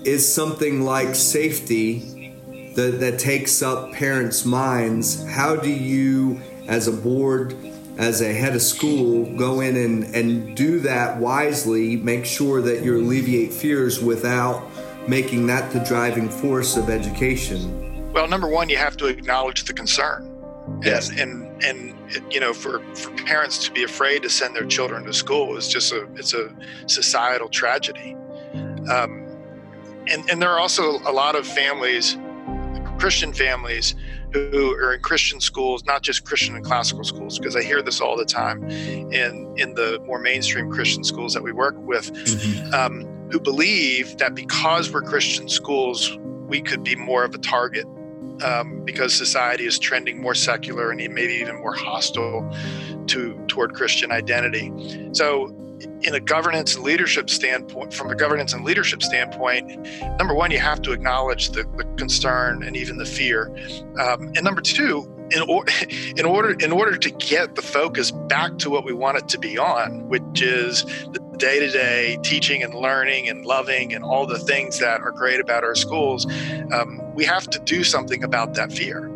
[0.04, 2.32] is something like safety
[2.74, 5.26] that, that takes up parents' minds?
[5.28, 7.54] How do you, as a board,
[7.98, 12.82] as a head of school, go in and, and do that wisely, make sure that
[12.82, 14.66] you alleviate fears without
[15.08, 17.85] making that the driving force of education?
[18.16, 20.32] Well, number one, you have to acknowledge the concern.
[20.82, 21.10] Yes.
[21.10, 25.04] And, and, and you know, for, for parents to be afraid to send their children
[25.04, 26.48] to school is just a it's a
[26.86, 28.16] societal tragedy.
[28.90, 29.26] Um,
[30.08, 32.16] and and there are also a lot of families,
[32.98, 33.94] Christian families,
[34.32, 38.00] who are in Christian schools, not just Christian and classical schools, because I hear this
[38.00, 42.72] all the time in in the more mainstream Christian schools that we work with, mm-hmm.
[42.72, 46.16] um, who believe that because we're Christian schools,
[46.48, 47.86] we could be more of a target
[48.42, 52.48] um, because society is trending more secular and maybe even more hostile
[53.06, 54.72] to toward Christian identity.
[55.12, 55.54] So,
[56.02, 59.86] in a governance and leadership standpoint, from a governance and leadership standpoint,
[60.18, 63.48] number one, you have to acknowledge the, the concern and even the fear,
[64.00, 65.64] um, and number two, in, or,
[66.16, 69.38] in order in order to get the focus back to what we want it to
[69.38, 74.26] be on, which is the day to day teaching and learning and loving and all
[74.26, 76.26] the things that are great about our schools,
[76.72, 79.06] um, we have to do something about that fear.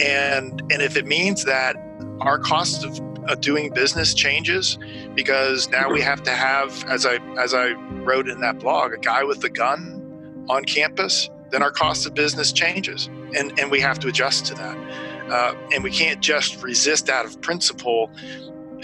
[0.00, 1.76] And and if it means that
[2.20, 4.78] our cost of, of doing business changes
[5.14, 7.72] because now we have to have, as I as I
[8.04, 12.14] wrote in that blog, a guy with a gun on campus, then our cost of
[12.14, 15.09] business changes, and and we have to adjust to that.
[15.30, 18.10] Uh, and we can't just resist out of principle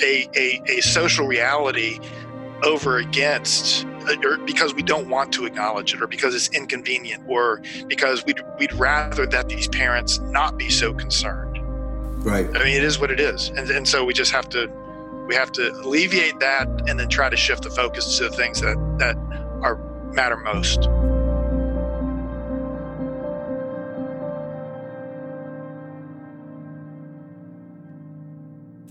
[0.02, 1.98] a, a, a social reality
[2.62, 3.86] over against
[4.24, 8.40] or because we don't want to acknowledge it or because it's inconvenient or because we'd,
[8.58, 11.58] we'd rather that these parents not be so concerned.
[12.24, 12.46] Right.
[12.48, 13.48] I mean it is what it is.
[13.48, 14.70] And, and so we just have to
[15.26, 18.60] we have to alleviate that and then try to shift the focus to the things
[18.60, 19.16] that that
[19.62, 19.76] are
[20.12, 20.88] matter most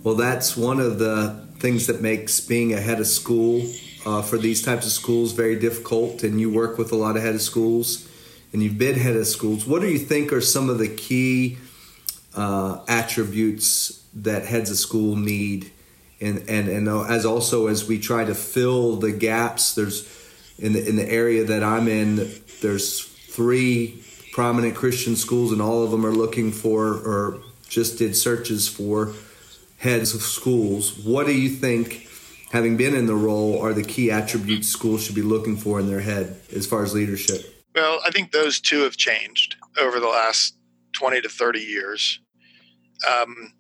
[0.06, 3.62] well that's one of the things that makes being a head of school
[4.06, 6.24] uh, for these types of schools very difficult.
[6.24, 8.08] And you work with a lot of head of schools,
[8.54, 9.66] and you've been head of schools.
[9.66, 11.58] What do you think are some of the key
[12.36, 15.72] uh, attributes that heads of school need?
[16.22, 20.08] And, and and as also as we try to fill the gaps, there's
[20.58, 25.84] in the in the area that I'm in, there's three prominent Christian schools, and all
[25.84, 29.14] of them are looking for or just did searches for
[29.86, 30.98] heads of schools.
[30.98, 32.08] What do you think,
[32.52, 35.88] having been in the role, are the key attributes schools should be looking for in
[35.88, 37.64] their head as far as leadership?
[37.76, 40.58] Well, I think those two have changed over the last
[40.94, 42.20] 20 to 30 years.
[43.08, 43.54] Um,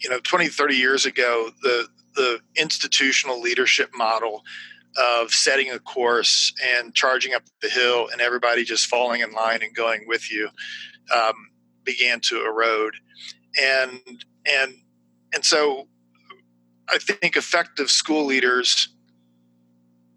[0.00, 4.42] you know, 20, 30 years ago, the, the institutional leadership model
[4.96, 9.62] of setting a course and charging up the hill and everybody just falling in line
[9.62, 10.48] and going with you
[11.14, 11.34] um,
[11.84, 12.94] began to erode.
[13.56, 14.74] And, and
[15.32, 15.86] and so
[16.88, 18.88] I think effective school leaders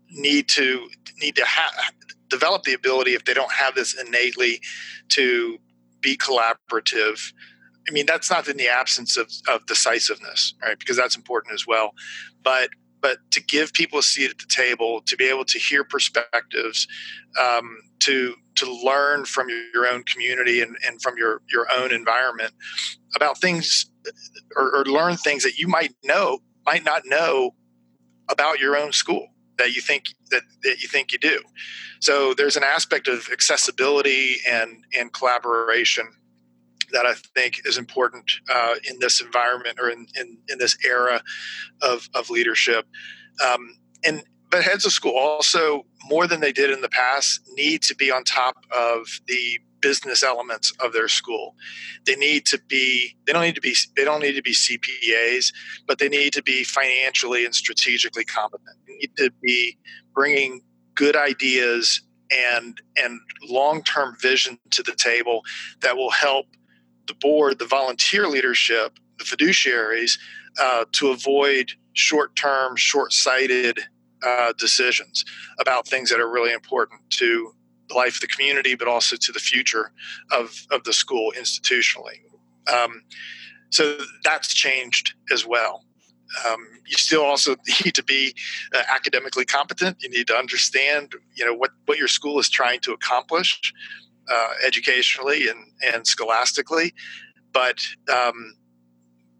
[0.09, 1.91] need to need to ha-
[2.29, 4.61] develop the ability if they don't have this innately
[5.09, 5.57] to
[6.01, 7.33] be collaborative.
[7.87, 10.77] I mean, that's not in the absence of, of decisiveness, right?
[10.77, 11.93] Because that's important as well.
[12.43, 12.69] But
[13.01, 16.87] but to give people a seat at the table, to be able to hear perspectives,
[17.39, 22.53] um, to to learn from your own community and, and from your your own environment
[23.15, 23.90] about things
[24.55, 27.55] or, or learn things that you might know might not know
[28.29, 31.41] about your own school that you think that, that you think you do.
[31.99, 36.07] So there's an aspect of accessibility and and collaboration
[36.91, 41.21] that I think is important uh, in this environment or in, in, in this era
[41.81, 42.85] of, of leadership.
[43.45, 47.81] Um, and but heads of school also more than they did in the past need
[47.83, 51.55] to be on top of the business elements of their school.
[52.05, 55.53] They need to be they don't need to be they don't need to be CPAs,
[55.87, 58.77] but they need to be financially and strategically competent.
[58.87, 59.77] They need to be
[60.13, 60.61] bringing
[60.95, 62.01] good ideas
[62.31, 63.19] and and
[63.49, 65.41] long-term vision to the table
[65.81, 66.45] that will help
[67.07, 70.17] the board, the volunteer leadership, the fiduciaries
[70.59, 73.79] uh, to avoid short-term, short-sighted
[74.23, 75.25] uh, decisions
[75.59, 77.53] about things that are really important to
[77.93, 79.91] life of the community, but also to the future
[80.31, 82.21] of, of the school institutionally.
[82.71, 83.03] Um,
[83.69, 85.83] so that's changed as well.
[86.47, 88.35] Um, you still also need to be
[88.73, 89.97] uh, academically competent.
[90.01, 93.73] You need to understand, you know, what, what your school is trying to accomplish
[94.31, 95.59] uh, educationally and,
[95.93, 96.93] and scholastically.
[97.53, 98.55] But um,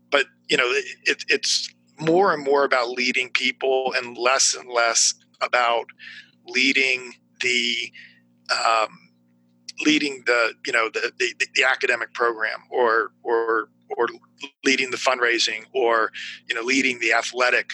[0.10, 0.70] but you know,
[1.06, 5.86] it, it's more and more about leading people and less and less about
[6.46, 7.92] leading the
[8.52, 9.12] um,
[9.86, 14.08] leading the you know the, the, the academic program or or or
[14.64, 16.12] leading the fundraising or
[16.48, 17.72] you know leading the athletic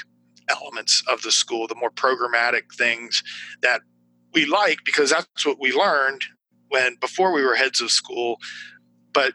[0.50, 3.24] elements of the school the more programmatic things
[3.62, 3.82] that
[4.34, 6.24] we like because that's what we learned
[6.70, 8.40] when before we were heads of school.
[9.14, 9.34] But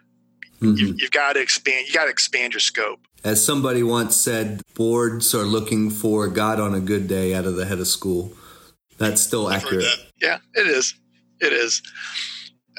[0.61, 0.76] mm-hmm.
[0.76, 3.01] you, you've got to expand you got to expand your scope.
[3.24, 7.57] As somebody once said boards are looking for god on a good day out of
[7.57, 8.32] the head of school.
[8.99, 9.84] That's still accurate.
[9.84, 10.07] that.
[10.20, 10.95] yeah it is
[11.43, 11.82] it is.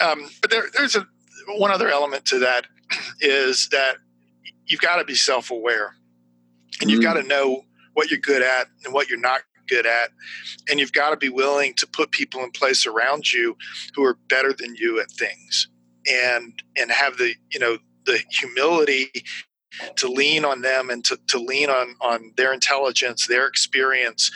[0.01, 1.05] Um, but there, there's a
[1.57, 2.65] one other element to that
[3.19, 3.97] is that
[4.65, 5.95] you've got to be self-aware,
[6.81, 7.13] and you've mm-hmm.
[7.13, 10.09] got to know what you're good at and what you're not good at,
[10.69, 13.55] and you've got to be willing to put people in place around you
[13.95, 15.67] who are better than you at things,
[16.09, 19.11] and and have the you know the humility
[19.95, 24.31] to lean on them and to, to lean on on their intelligence, their experience.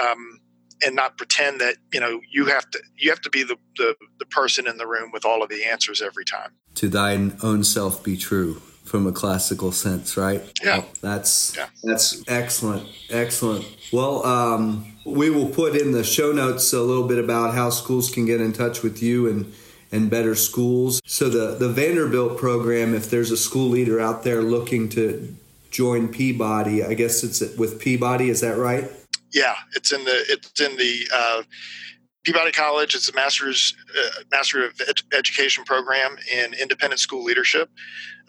[0.00, 0.40] Um,
[0.84, 3.94] and not pretend that you know you have to you have to be the, the,
[4.18, 6.52] the person in the room with all of the answers every time.
[6.76, 8.54] To thine own self be true
[8.84, 10.42] from a classical sense right?
[10.62, 10.84] Yeah.
[11.00, 11.66] That's yeah.
[11.82, 13.66] that's excellent excellent.
[13.92, 18.10] Well um, we will put in the show notes a little bit about how schools
[18.10, 19.52] can get in touch with you and
[19.92, 21.00] and better schools.
[21.06, 25.36] So the the vanderbilt program if there's a school leader out there looking to
[25.74, 28.88] join peabody i guess it's with peabody is that right
[29.34, 31.42] yeah, it's in the it's in the uh,
[32.22, 32.94] Peabody College.
[32.94, 37.68] It's a master's uh, master of ed- education program in independent school leadership.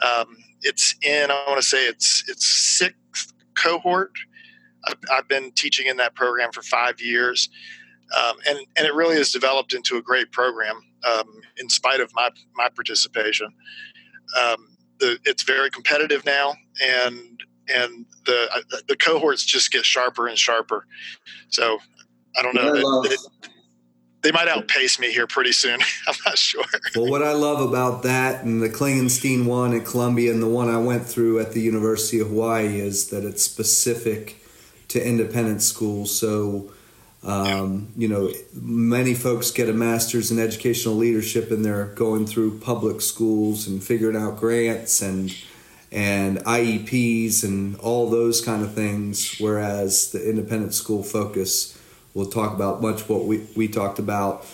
[0.04, 4.12] Um, it's in I want to say it's it's sixth cohort.
[4.88, 7.50] I've, I've, been teaching in that program for five years,
[8.18, 11.28] um, and and it really has developed into a great program um,
[11.58, 13.48] in spite of my my participation.
[14.40, 17.44] Um, the, it's very competitive now, and
[17.74, 20.86] and the the cohorts just get sharper and sharper.
[21.50, 21.80] So
[22.38, 23.02] I don't know.
[23.04, 23.16] They,
[24.22, 25.80] they, might outpace me here pretty soon.
[26.08, 26.64] I'm not sure.
[26.96, 30.70] Well, what I love about that and the Klingenstein one at Columbia and the one
[30.70, 34.38] I went through at the University of Hawaii is that it's specific
[34.90, 36.18] to independent schools.
[36.18, 36.72] So.
[37.24, 42.60] Um, you know, many folks get a master's in educational leadership and they're going through
[42.60, 45.36] public schools and figuring out grants and
[45.96, 49.40] and IEPs and all those kind of things.
[49.40, 51.80] Whereas the independent school focus
[52.14, 54.46] will talk about much what we, we talked about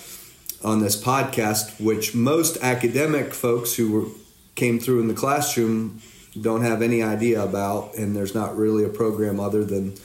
[0.64, 4.08] on this podcast, which most academic folks who were,
[4.54, 6.00] came through in the classroom
[6.40, 7.96] don't have any idea about.
[7.96, 9.96] And there's not really a program other than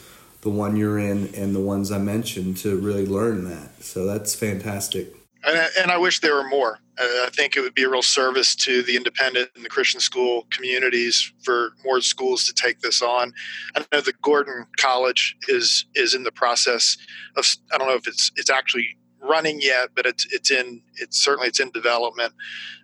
[0.41, 3.83] the one you're in and the ones I mentioned to really learn that.
[3.83, 5.13] So that's fantastic.
[5.43, 6.79] And I, and I wish there were more.
[6.99, 10.47] I think it would be a real service to the independent and the Christian school
[10.49, 13.33] communities for more schools to take this on.
[13.75, 16.97] I know the Gordon College is is in the process
[17.35, 17.45] of.
[17.71, 21.47] I don't know if it's it's actually running yet, but it's it's in it's certainly
[21.49, 22.33] it's in development.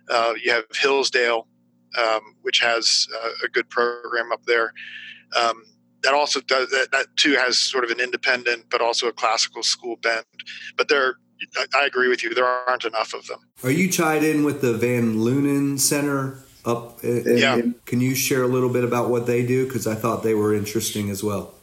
[0.08, 1.48] Uh, you have Hillsdale,
[1.98, 4.72] um, which has uh, a good program up there.
[5.36, 5.64] Um,
[6.04, 9.62] that also does that, that too has sort of an independent but also a classical
[9.62, 10.26] school bent
[10.76, 11.16] but they're
[11.74, 12.34] I agree with you.
[12.34, 13.40] There aren't enough of them.
[13.62, 17.02] Are you tied in with the Van Lunen Center up?
[17.02, 17.60] In, yeah.
[17.84, 19.66] can you share a little bit about what they do?
[19.66, 21.54] Because I thought they were interesting as well.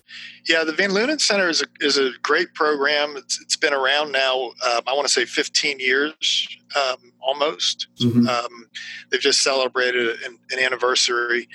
[0.47, 3.15] Yeah, the Van Lunen Center is a, is a great program.
[3.15, 7.87] It's, it's been around now, um, I want to say 15 years um, almost.
[7.99, 8.27] Mm-hmm.
[8.27, 8.69] Um,
[9.09, 11.47] they've just celebrated an, an anniversary.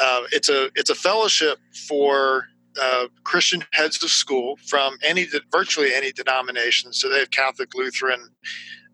[0.00, 1.58] Uh, it's a it's a fellowship
[1.88, 2.46] for
[2.80, 6.92] uh, Christian heads of school from any virtually any denomination.
[6.92, 8.28] So they have Catholic, Lutheran,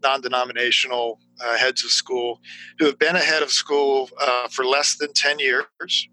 [0.02, 2.40] non-denominational uh, heads of school
[2.78, 6.08] who have been a head of school uh, for less than ten years,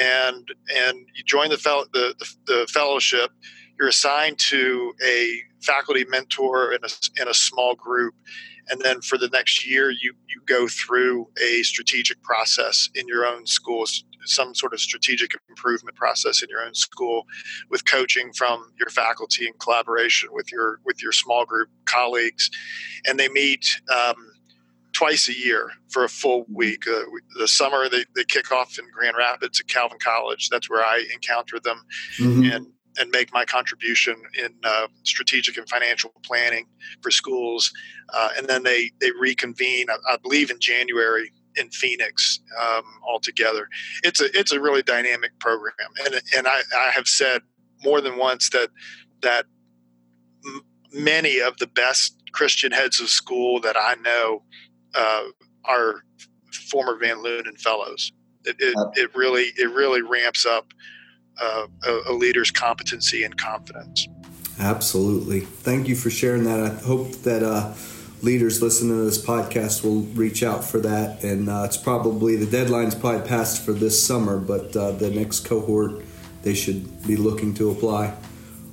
[0.00, 3.30] and and you join the, fel- the, the, the fellowship.
[3.78, 8.14] you're assigned to a faculty mentor in a, in a small group
[8.70, 13.26] and then for the next year you you go through a strategic process in your
[13.26, 13.84] own school
[14.24, 17.24] some sort of strategic improvement process in your own school
[17.70, 22.50] with coaching from your faculty in collaboration with your with your small group colleagues
[23.06, 24.32] and they meet um,
[24.92, 27.02] twice a year for a full week uh,
[27.38, 31.04] the summer they, they kick off in grand rapids at calvin college that's where i
[31.12, 31.82] encounter them
[32.18, 32.50] mm-hmm.
[32.52, 32.66] and
[32.98, 36.66] and make my contribution in uh, strategic and financial planning
[37.02, 37.72] for schools.
[38.12, 43.68] Uh, and then they they reconvene, I, I, believe, in January in Phoenix um, altogether.
[44.02, 47.42] It's a it's a really dynamic program, and and I, I have said
[47.82, 48.70] more than once that
[49.22, 49.46] that
[50.44, 54.42] m- many of the best Christian heads of school that I know
[54.94, 55.24] uh,
[55.64, 56.04] are
[56.70, 58.12] former Van Lunen fellows.
[58.44, 60.72] It, it, it really it really ramps up
[61.40, 64.08] uh, a, a leader's competency and confidence.
[64.58, 65.40] Absolutely.
[65.40, 66.60] Thank you for sharing that.
[66.60, 67.72] I hope that uh,
[68.22, 71.22] leaders listening to this podcast will reach out for that.
[71.24, 75.40] And uh, it's probably the deadline's probably passed for this summer, but uh, the next
[75.40, 76.02] cohort
[76.42, 78.14] they should be looking to apply.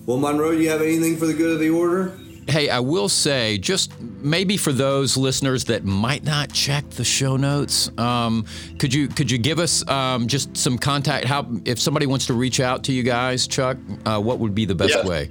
[0.06, 2.18] Well, Monroe, do you have anything for the good of the order?
[2.48, 7.36] Hey, I will say, just maybe for those listeners that might not check the show
[7.36, 8.46] notes, um,
[8.80, 11.26] could you could you give us um, just some contact?
[11.26, 13.76] How if somebody wants to reach out to you guys, Chuck,
[14.06, 15.06] uh, what would be the best yeah.
[15.06, 15.30] way?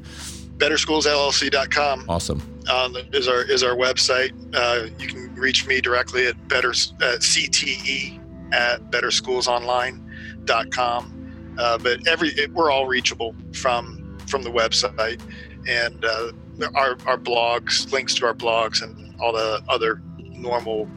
[0.58, 2.04] BetterSchoolsLLC.com.
[2.08, 2.42] Awesome.
[2.70, 4.32] Um, is our is our website.
[4.54, 8.20] Uh, you can reach me directly at better uh, CTE
[8.52, 11.12] at BetterSchoolsOnline.com.
[11.58, 15.20] Uh, but every it, we're all reachable from from the website
[15.68, 16.32] and uh,
[16.74, 20.88] our, our blogs, links to our blogs, and all the other normal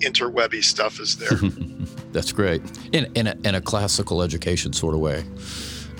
[0.00, 1.30] interwebby stuff is there.
[2.12, 2.62] That's great.
[2.92, 5.24] In, in, a, in a classical education sort of way.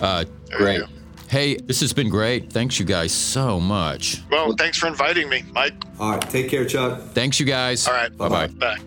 [0.00, 0.82] Uh, great.
[1.34, 2.52] Hey, this has been great.
[2.52, 4.22] Thanks, you guys, so much.
[4.30, 5.74] Well, thanks for inviting me, Mike.
[5.98, 6.30] All right.
[6.30, 7.00] Take care, Chuck.
[7.10, 7.88] Thanks, you guys.
[7.88, 8.16] All right.
[8.16, 8.46] Bye-bye.
[8.46, 8.78] Bye.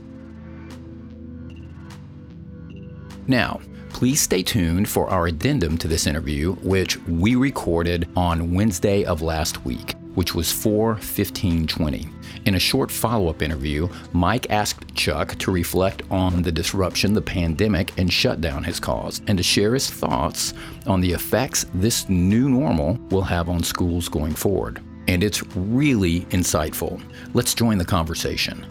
[3.27, 3.59] Now,
[3.97, 9.23] Please stay tuned for our addendum to this interview, which we recorded on Wednesday of
[9.23, 12.07] last week, which was 4 15 20.
[12.47, 17.21] In a short follow up interview, Mike asked Chuck to reflect on the disruption the
[17.21, 20.53] pandemic and shutdown has caused and to share his thoughts
[20.85, 24.81] on the effects this new normal will have on schools going forward.
[25.09, 27.03] And it's really insightful.
[27.33, 28.65] Let's join the conversation.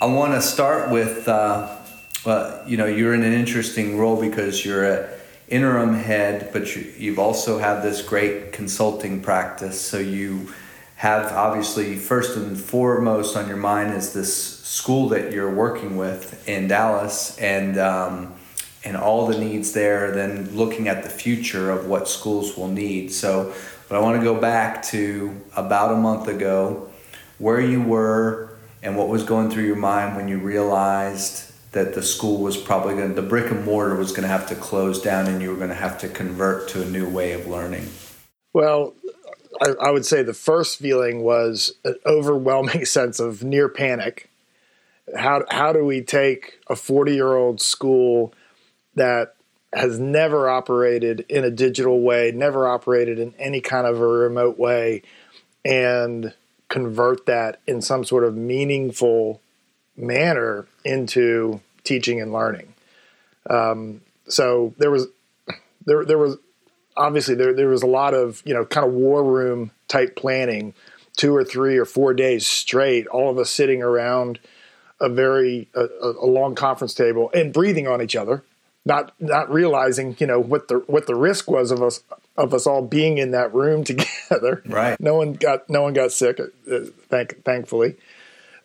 [0.00, 1.76] I want to start with, uh,
[2.24, 5.10] well, you know, you're in an interesting role because you're an
[5.48, 9.80] interim head, but you, you've also had this great consulting practice.
[9.80, 10.52] So you
[10.96, 16.48] have obviously first and foremost on your mind is this school that you're working with
[16.48, 18.34] in Dallas and um,
[18.84, 20.10] and all the needs there.
[20.12, 23.12] Then looking at the future of what schools will need.
[23.12, 23.52] So,
[23.88, 26.90] but I want to go back to about a month ago,
[27.38, 31.45] where you were and what was going through your mind when you realized
[31.76, 34.48] that the school was probably going to, the brick and mortar was going to have
[34.48, 37.32] to close down and you were going to have to convert to a new way
[37.32, 37.86] of learning?
[38.54, 38.94] Well,
[39.60, 44.30] I, I would say the first feeling was an overwhelming sense of near panic.
[45.14, 48.32] How, how do we take a 40 year old school
[48.94, 49.34] that
[49.74, 54.58] has never operated in a digital way, never operated in any kind of a remote
[54.58, 55.02] way,
[55.62, 56.32] and
[56.70, 59.42] convert that in some sort of meaningful
[59.94, 62.74] manner into teaching and learning.
[63.48, 65.06] Um, so there was
[65.84, 66.36] there there was
[66.96, 70.74] obviously there there was a lot of you know kind of war room type planning,
[71.16, 74.38] two or three or four days straight, all of us sitting around
[75.00, 78.42] a very a, a long conference table and breathing on each other,
[78.84, 82.02] not not realizing you know what the what the risk was of us
[82.36, 83.84] of us all being in that room
[84.30, 84.62] together.
[84.66, 84.98] Right.
[85.00, 86.78] No one got no one got sick, uh,
[87.08, 87.96] thank thankfully.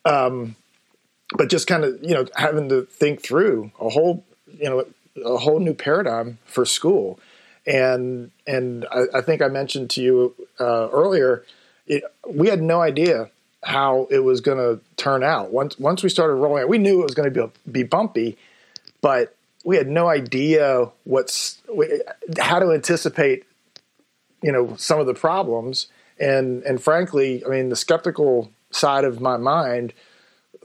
[0.04, 0.56] Um,
[1.38, 4.86] but just kind of you know having to think through a whole you know
[5.24, 7.20] a whole new paradigm for school,
[7.66, 11.44] and and I, I think I mentioned to you uh, earlier,
[11.88, 13.30] it, we had no idea
[13.64, 15.52] how it was going to turn out.
[15.52, 18.38] Once once we started rolling out, we knew it was going to be be bumpy,
[19.02, 21.62] but we had no idea what's
[22.40, 23.46] how to anticipate
[24.42, 25.88] you know some of the problems
[26.20, 29.94] and and frankly i mean the skeptical side of my mind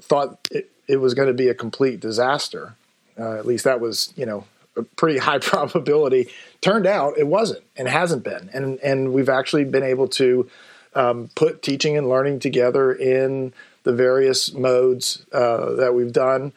[0.01, 2.75] thought it, it was going to be a complete disaster
[3.19, 4.45] uh, at least that was you know
[4.77, 6.29] a pretty high probability
[6.61, 10.49] turned out it wasn't and hasn't been and and we've actually been able to
[10.95, 13.53] um, put teaching and learning together in
[13.85, 16.53] the various modes uh, that we've done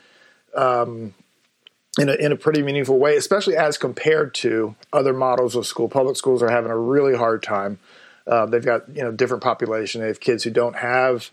[0.55, 1.13] um,
[1.99, 5.89] in a, in a pretty meaningful way, especially as compared to other models of school.
[5.89, 7.77] Public schools are having a really hard time.
[8.25, 10.01] Uh, they've got you know different population.
[10.01, 11.29] They have kids who don't have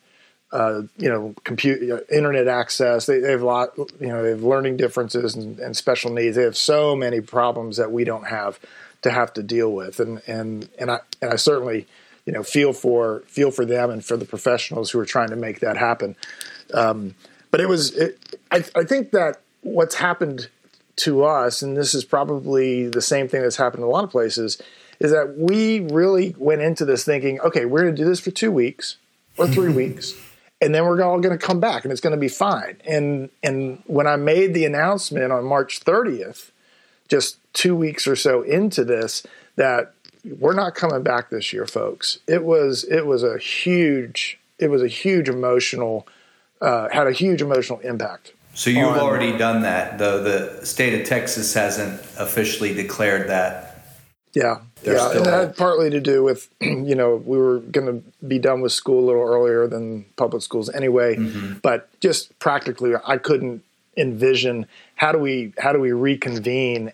[0.56, 3.04] uh, you know compute uh, internet access.
[3.04, 6.36] They, they, have a lot you know they have learning differences and, and, special needs.
[6.36, 8.58] They have so many problems that we don't have
[9.02, 10.00] to have to deal with.
[10.00, 11.86] And and and I and I certainly
[12.24, 15.36] you know feel for feel for them and for the professionals who are trying to
[15.36, 16.16] make that happen.
[16.72, 17.14] Um,
[17.50, 18.18] but it was it,
[18.50, 20.48] I, I think that what's happened
[20.96, 24.10] to us, and this is probably the same thing that's happened in a lot of
[24.10, 24.60] places,
[25.00, 28.30] is that we really went into this thinking, okay, we're going to do this for
[28.30, 28.96] two weeks
[29.36, 30.14] or three weeks,
[30.60, 32.76] and then we're all going to come back, and it's going to be fine.
[32.86, 36.50] And and when I made the announcement on March 30th,
[37.08, 39.26] just two weeks or so into this,
[39.56, 39.92] that
[40.38, 42.18] we're not coming back this year, folks.
[42.26, 46.06] It was it was a huge it was a huge emotional
[46.60, 50.98] uh, had a huge emotional impact so you've on, already done that, though the state
[50.98, 53.84] of Texas hasn't officially declared that.
[54.32, 57.86] Yeah, They're yeah, and that had partly to do with you know we were going
[57.88, 61.54] to be done with school a little earlier than public schools anyway, mm-hmm.
[61.60, 63.64] but just practically, I couldn't
[63.96, 66.92] envision how do we how do we reconvene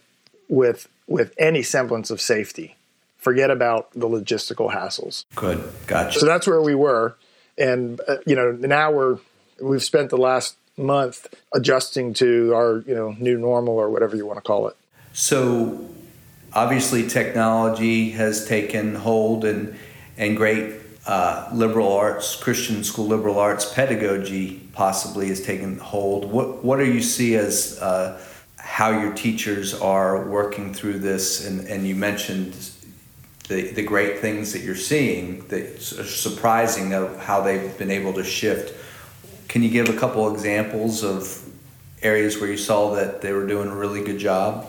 [0.48, 2.76] with with any semblance of safety.
[3.18, 5.26] Forget about the logistical hassles.
[5.34, 6.18] Good, gotcha.
[6.18, 7.14] So that's where we were,
[7.58, 9.18] and uh, you know now we're
[9.60, 14.24] we've spent the last month adjusting to our you know new normal or whatever you
[14.24, 14.76] want to call it.
[15.12, 15.90] So
[16.54, 19.76] obviously technology has taken hold and
[20.18, 20.74] and great
[21.06, 26.30] uh, liberal arts Christian school liberal arts pedagogy possibly has taken hold.
[26.30, 28.20] What what do you see as uh,
[28.58, 32.54] how your teachers are working through this and, and you mentioned
[33.48, 35.62] the, the great things that you're seeing that
[35.98, 38.72] are surprising of how they've been able to shift
[39.52, 41.46] can you give a couple examples of
[42.00, 44.66] areas where you saw that they were doing a really good job?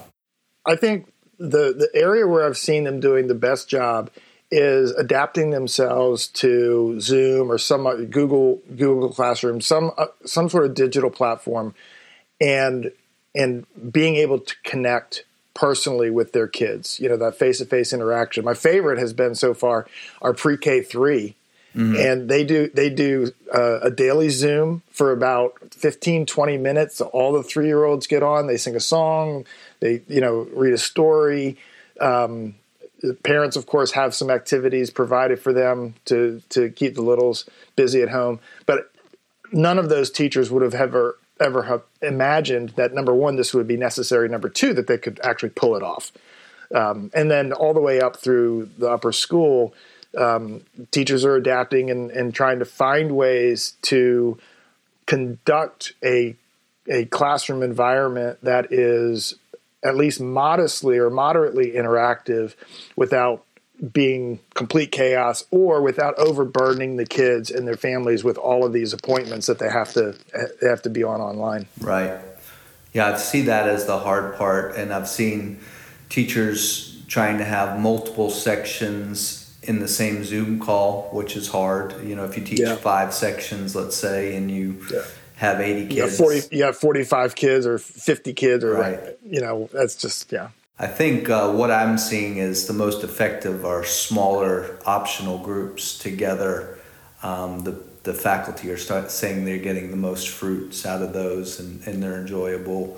[0.66, 4.10] I think the the area where I've seen them doing the best job
[4.52, 10.66] is adapting themselves to Zoom or some uh, Google Google Classroom, some uh, some sort
[10.66, 11.74] of digital platform,
[12.40, 12.92] and
[13.36, 17.00] and being able to connect personally with their kids.
[17.00, 18.46] You know that face to face interaction.
[18.46, 19.88] My favorite has been so far
[20.22, 21.36] our pre K three
[21.76, 21.96] Mm-hmm.
[21.96, 27.02] And they do they do uh, a daily Zoom for about 15, 20 minutes.
[27.02, 28.46] All the three year olds get on.
[28.46, 29.46] They sing a song.
[29.84, 31.58] They you know read a story.
[32.00, 32.56] Um,
[33.24, 38.02] parents, of course, have some activities provided for them to to keep the littles busy
[38.02, 38.40] at home.
[38.66, 38.90] But
[39.52, 43.68] none of those teachers would have ever ever have imagined that number one this would
[43.68, 44.30] be necessary.
[44.30, 46.14] Number two that they could actually pull it off.
[46.74, 49.74] Um, and then all the way up through the upper school
[50.18, 50.62] um,
[50.92, 54.38] teachers are adapting and, and trying to find ways to
[55.08, 56.38] conduct a
[56.88, 59.36] a classroom environment that is
[59.84, 62.56] at least modestly or moderately interactive
[62.96, 63.46] without
[63.92, 68.94] being complete chaos or without overburdening the kids and their families with all of these
[68.94, 70.16] appointments that they have to
[70.62, 71.68] they have to be on online.
[71.80, 72.20] Right.
[72.94, 75.60] Yeah, I see that as the hard part and I've seen
[76.10, 82.06] teachers trying to have multiple sections in the same Zoom call, which is hard.
[82.06, 82.76] You know, if you teach yeah.
[82.76, 85.02] five sections, let's say, and you yeah.
[85.44, 85.96] Have 80 kids.
[85.96, 89.18] You have, 40, you have 45 kids or 50 kids or, right.
[89.24, 90.50] you know, that's just, yeah.
[90.80, 96.80] I think uh, what I'm seeing is the most effective are smaller optional groups together.
[97.22, 101.60] Um, the, the faculty are start saying they're getting the most fruits out of those
[101.60, 102.98] and, and they're enjoyable.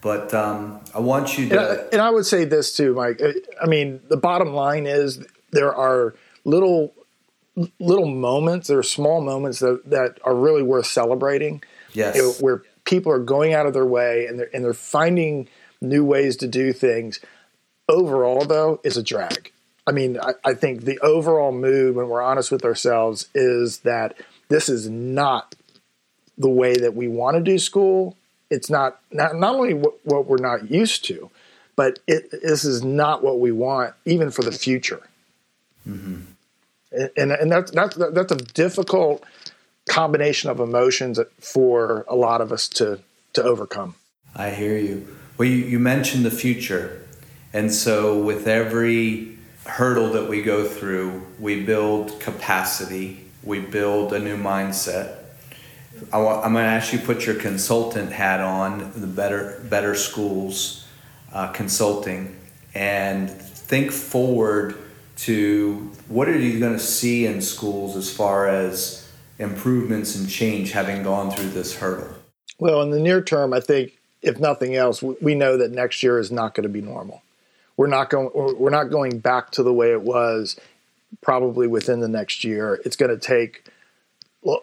[0.00, 1.60] But um, I want you to.
[1.60, 3.20] And I, and I would say this too, Mike.
[3.62, 6.14] I mean, the bottom line is there are
[6.44, 6.94] little
[7.78, 11.62] little moments, there are small moments that, that are really worth celebrating.
[11.92, 12.42] Yes.
[12.42, 15.48] where people are going out of their way and they're and they're finding
[15.82, 17.20] new ways to do things.
[17.88, 19.52] Overall, though, is a drag.
[19.86, 24.16] I mean, I, I think the overall mood, when we're honest with ourselves, is that
[24.48, 25.54] this is not
[26.36, 28.16] the way that we want to do school.
[28.50, 31.30] It's not not, not only what, what we're not used to,
[31.76, 35.02] but it, this is not what we want, even for the future.
[35.86, 36.22] Mm-hmm.
[37.16, 39.24] And, and that's, that's, that's a difficult
[39.88, 43.00] combination of emotions for a lot of us to,
[43.34, 43.94] to overcome.
[44.34, 45.16] I hear you.
[45.38, 47.02] Well, you, you mentioned the future.
[47.52, 54.18] And so, with every hurdle that we go through, we build capacity, we build a
[54.18, 55.18] new mindset.
[56.12, 60.86] I am going to ask you put your consultant hat on, the Better, better Schools
[61.32, 62.36] uh, Consulting,
[62.74, 64.76] and think forward
[65.16, 70.72] to what are you going to see in schools as far as improvements and change
[70.72, 72.14] having gone through this hurdle?
[72.58, 73.92] Well, in the near term, I think
[74.22, 77.22] if nothing else, we know that next year is not going to be normal.
[77.76, 78.30] We're not going.
[78.34, 80.58] We're not going back to the way it was.
[81.20, 83.70] Probably within the next year, it's going to take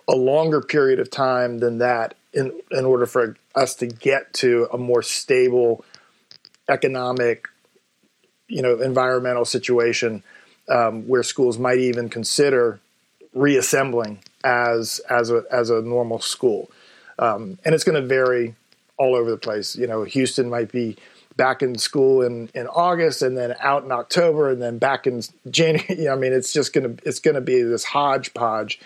[0.07, 4.67] a longer period of time than that in in order for us to get to
[4.73, 5.85] a more stable
[6.67, 7.47] economic,
[8.47, 10.23] you know, environmental situation
[10.69, 12.79] um, where schools might even consider
[13.33, 16.69] reassembling as as a as a normal school,
[17.19, 18.55] um, and it's going to vary
[18.97, 19.75] all over the place.
[19.75, 20.97] You know, Houston might be
[21.35, 25.21] back in school in, in August and then out in October and then back in
[25.49, 26.07] January.
[26.11, 28.79] I mean, it's just gonna it's gonna be this hodgepodge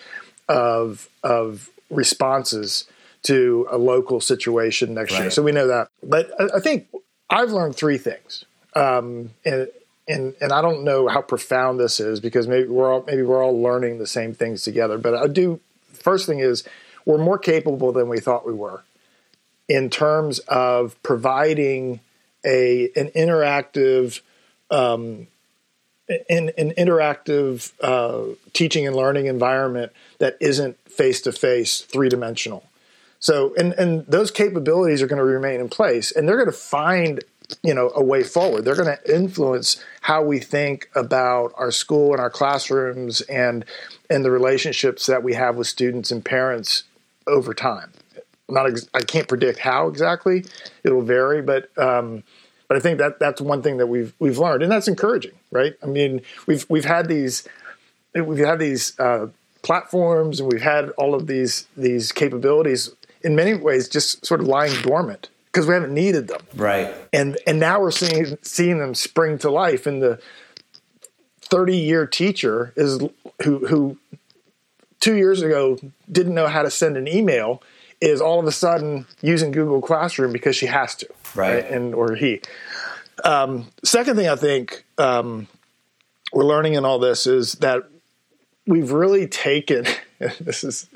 [0.48, 2.84] of of responses
[3.24, 5.22] to a local situation next right.
[5.22, 5.30] year.
[5.30, 5.88] So we know that.
[6.02, 6.88] But I, I think
[7.28, 9.68] I've learned three things, um, and
[10.08, 13.42] and and I don't know how profound this is because maybe we're all maybe we're
[13.42, 14.98] all learning the same things together.
[14.98, 15.60] But I do.
[15.92, 16.64] First thing is
[17.04, 18.82] we're more capable than we thought we were
[19.68, 22.00] in terms of providing
[22.44, 24.20] a an interactive
[24.70, 25.26] um,
[26.08, 32.64] an, an interactive uh, teaching and learning environment that isn't face to face, three dimensional.
[33.20, 36.52] So, and and those capabilities are going to remain in place, and they're going to
[36.52, 37.24] find
[37.62, 38.64] you know a way forward.
[38.64, 43.64] They're going to influence how we think about our school and our classrooms and
[44.10, 46.84] and the relationships that we have with students and parents
[47.26, 47.92] over time.
[48.48, 50.44] not ex- I can't predict how exactly
[50.84, 52.22] it'll vary, but um,
[52.68, 55.74] but I think that that's one thing that we've we've learned, and that's encouraging, right?
[55.82, 57.46] I mean, we've we've had these
[58.14, 59.28] we've had these uh,
[59.62, 62.90] platforms, and we've had all of these these capabilities
[63.22, 66.94] in many ways just sort of lying dormant because we haven't needed them, right?
[67.12, 69.86] And and now we're seeing seeing them spring to life.
[69.86, 70.20] And the
[71.40, 73.00] thirty year teacher is
[73.42, 73.98] who who
[75.00, 75.78] two years ago
[76.10, 77.62] didn't know how to send an email
[78.00, 81.54] is all of a sudden using Google Classroom because she has to, right?
[81.54, 81.70] right?
[81.70, 82.40] And or he.
[83.24, 85.48] Um, second thing I think um,
[86.32, 87.88] we're learning in all this is that
[88.66, 89.86] we've really taken.
[90.40, 90.88] this is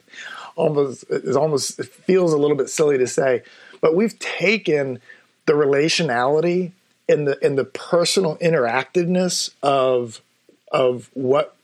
[0.54, 3.42] almost is almost it feels a little bit silly to say,
[3.82, 4.98] but we've taken
[5.46, 6.72] the relationality
[7.08, 10.22] and the and the personal interactiveness of
[10.70, 11.54] of what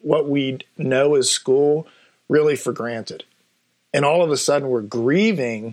[0.00, 1.86] what we know as school
[2.28, 3.22] really for granted
[3.94, 5.72] and all of a sudden we're grieving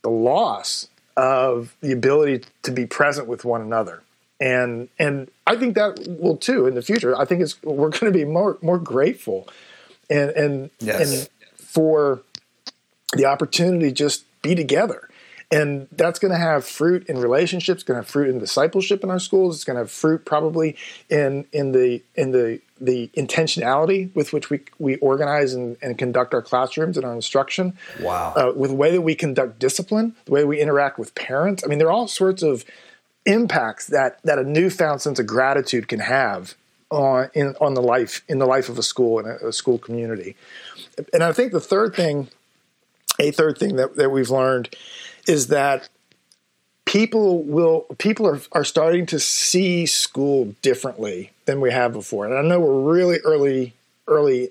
[0.00, 4.02] the loss of the ability to be present with one another
[4.40, 7.16] and and I think that will too in the future.
[7.18, 9.48] I think it's we're going to be more more grateful
[10.10, 11.12] and and yes.
[11.12, 12.22] and for
[13.14, 15.08] the opportunity to just be together
[15.50, 19.10] and that's going to have fruit in relationships going to have fruit in discipleship in
[19.10, 19.56] our schools.
[19.56, 20.76] It's going to have fruit probably
[21.08, 26.34] in in the in the the intentionality with which we we organize and, and conduct
[26.34, 27.76] our classrooms and our instruction.
[28.00, 28.32] Wow.
[28.36, 31.62] Uh, with the way that we conduct discipline the way we interact with parents.
[31.64, 32.64] I mean there are all sorts of
[33.26, 36.54] impacts that that a newfound sense of gratitude can have
[36.90, 39.78] on in on the life in the life of a school and a, a school
[39.78, 40.36] community.
[41.12, 42.28] And i think the third thing
[43.18, 44.74] a third thing that, that we've learned
[45.26, 45.88] is that
[46.84, 52.26] people will people are, are starting to see school differently than we have before.
[52.26, 53.74] And i know we're really early
[54.06, 54.50] early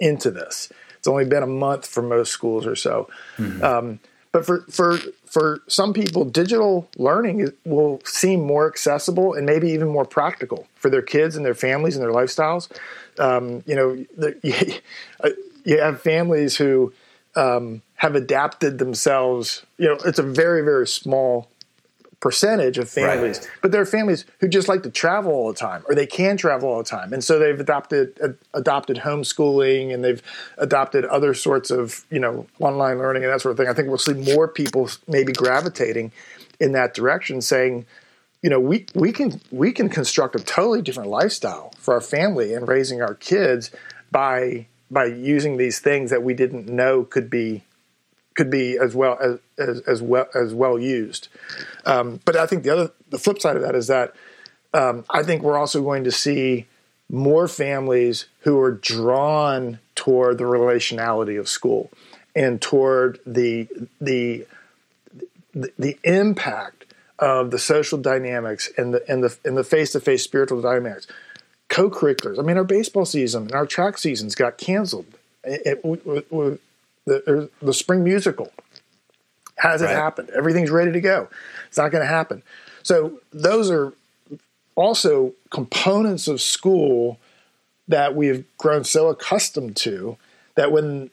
[0.00, 0.72] into this.
[0.98, 3.08] It's only been a month for most schools or so.
[3.36, 3.64] Mm-hmm.
[3.64, 4.00] um,
[4.32, 9.88] but for for for some people digital learning will seem more accessible and maybe even
[9.88, 12.68] more practical for their kids and their families and their lifestyles.
[13.18, 15.34] Um, you know the, you,
[15.64, 16.92] you have families who
[17.36, 19.64] um, have adapted themselves.
[19.78, 21.48] You know, it's a very very small
[22.20, 23.50] percentage of families, right.
[23.60, 26.38] but there are families who just like to travel all the time, or they can
[26.38, 30.22] travel all the time, and so they've adopted uh, adopted homeschooling and they've
[30.56, 33.68] adopted other sorts of you know online learning and that sort of thing.
[33.68, 36.12] I think we'll see more people maybe gravitating
[36.60, 37.86] in that direction, saying,
[38.42, 42.54] you know, we we can we can construct a totally different lifestyle for our family
[42.54, 43.70] and raising our kids
[44.10, 47.64] by by using these things that we didn't know could be
[48.34, 51.28] could be as well as as, as well as well used.
[51.84, 54.14] Um, but I think the other the flip side of that is that
[54.72, 56.66] um, I think we're also going to see
[57.10, 61.90] more families who are drawn toward the relationality of school
[62.34, 63.68] and toward the
[64.00, 64.46] the
[65.52, 66.84] the, the impact
[67.18, 71.06] of the social dynamics and the and the and the face to face spiritual dynamics
[71.74, 72.38] co-curriculars.
[72.38, 75.06] I mean, our baseball season and our track seasons got canceled.
[75.42, 76.60] It, it, it,
[77.04, 78.52] the, er, the spring musical
[79.56, 79.96] hasn't right.
[79.96, 80.30] happened.
[80.30, 81.28] Everything's ready to go.
[81.66, 82.44] It's not going to happen.
[82.84, 83.92] So those are
[84.76, 87.18] also components of school
[87.88, 90.16] that we've grown so accustomed to
[90.54, 91.10] that when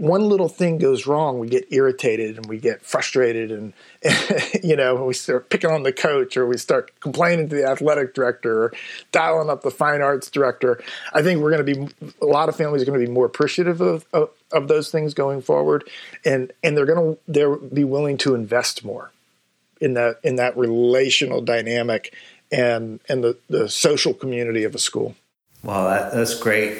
[0.00, 3.74] one little thing goes wrong, we get irritated and we get frustrated, and,
[4.62, 8.14] you know, we start picking on the coach or we start complaining to the athletic
[8.14, 8.72] director or
[9.12, 10.82] dialing up the fine arts director.
[11.12, 13.26] I think we're going to be a lot of families are going to be more
[13.26, 15.86] appreciative of, of, of those things going forward,
[16.24, 19.12] and and they're going to they'll be willing to invest more
[19.82, 22.14] in that in that relational dynamic
[22.50, 25.14] and and the, the social community of a school.
[25.62, 26.78] Wow, that, that's great.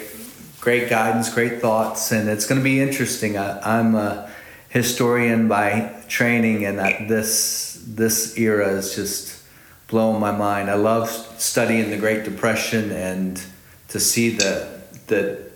[0.61, 3.35] Great guidance, great thoughts, and it's going to be interesting.
[3.35, 4.29] I, am a
[4.69, 9.41] historian by training, and that this this era is just
[9.87, 10.69] blowing my mind.
[10.69, 11.09] I love
[11.39, 13.41] studying the Great Depression and
[13.87, 15.49] to see the the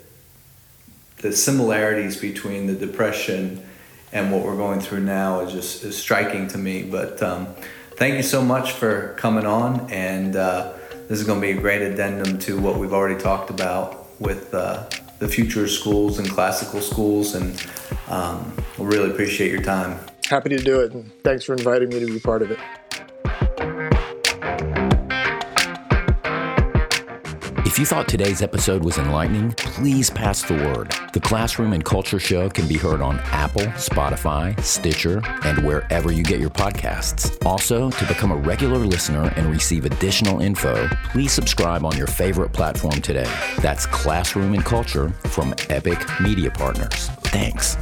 [1.17, 3.63] the similarities between the Depression
[4.11, 6.81] and what we're going through now is just is striking to me.
[6.81, 7.53] But um,
[7.91, 10.73] thank you so much for coming on, and uh,
[11.07, 14.53] this is going to be a great addendum to what we've already talked about with
[14.53, 14.87] uh,
[15.19, 17.65] the future of schools and classical schools, and
[18.09, 19.99] um, we really appreciate your time.
[20.29, 22.59] Happy to do it, and thanks for inviting me to be part of it.
[27.75, 30.95] If you thought today's episode was enlightening, please pass the word.
[31.11, 36.23] The Classroom and Culture Show can be heard on Apple, Spotify, Stitcher, and wherever you
[36.23, 37.35] get your podcasts.
[37.45, 42.53] Also, to become a regular listener and receive additional info, please subscribe on your favorite
[42.53, 43.29] platform today.
[43.57, 47.09] That's Classroom and Culture from Epic Media Partners.
[47.25, 47.75] Thanks.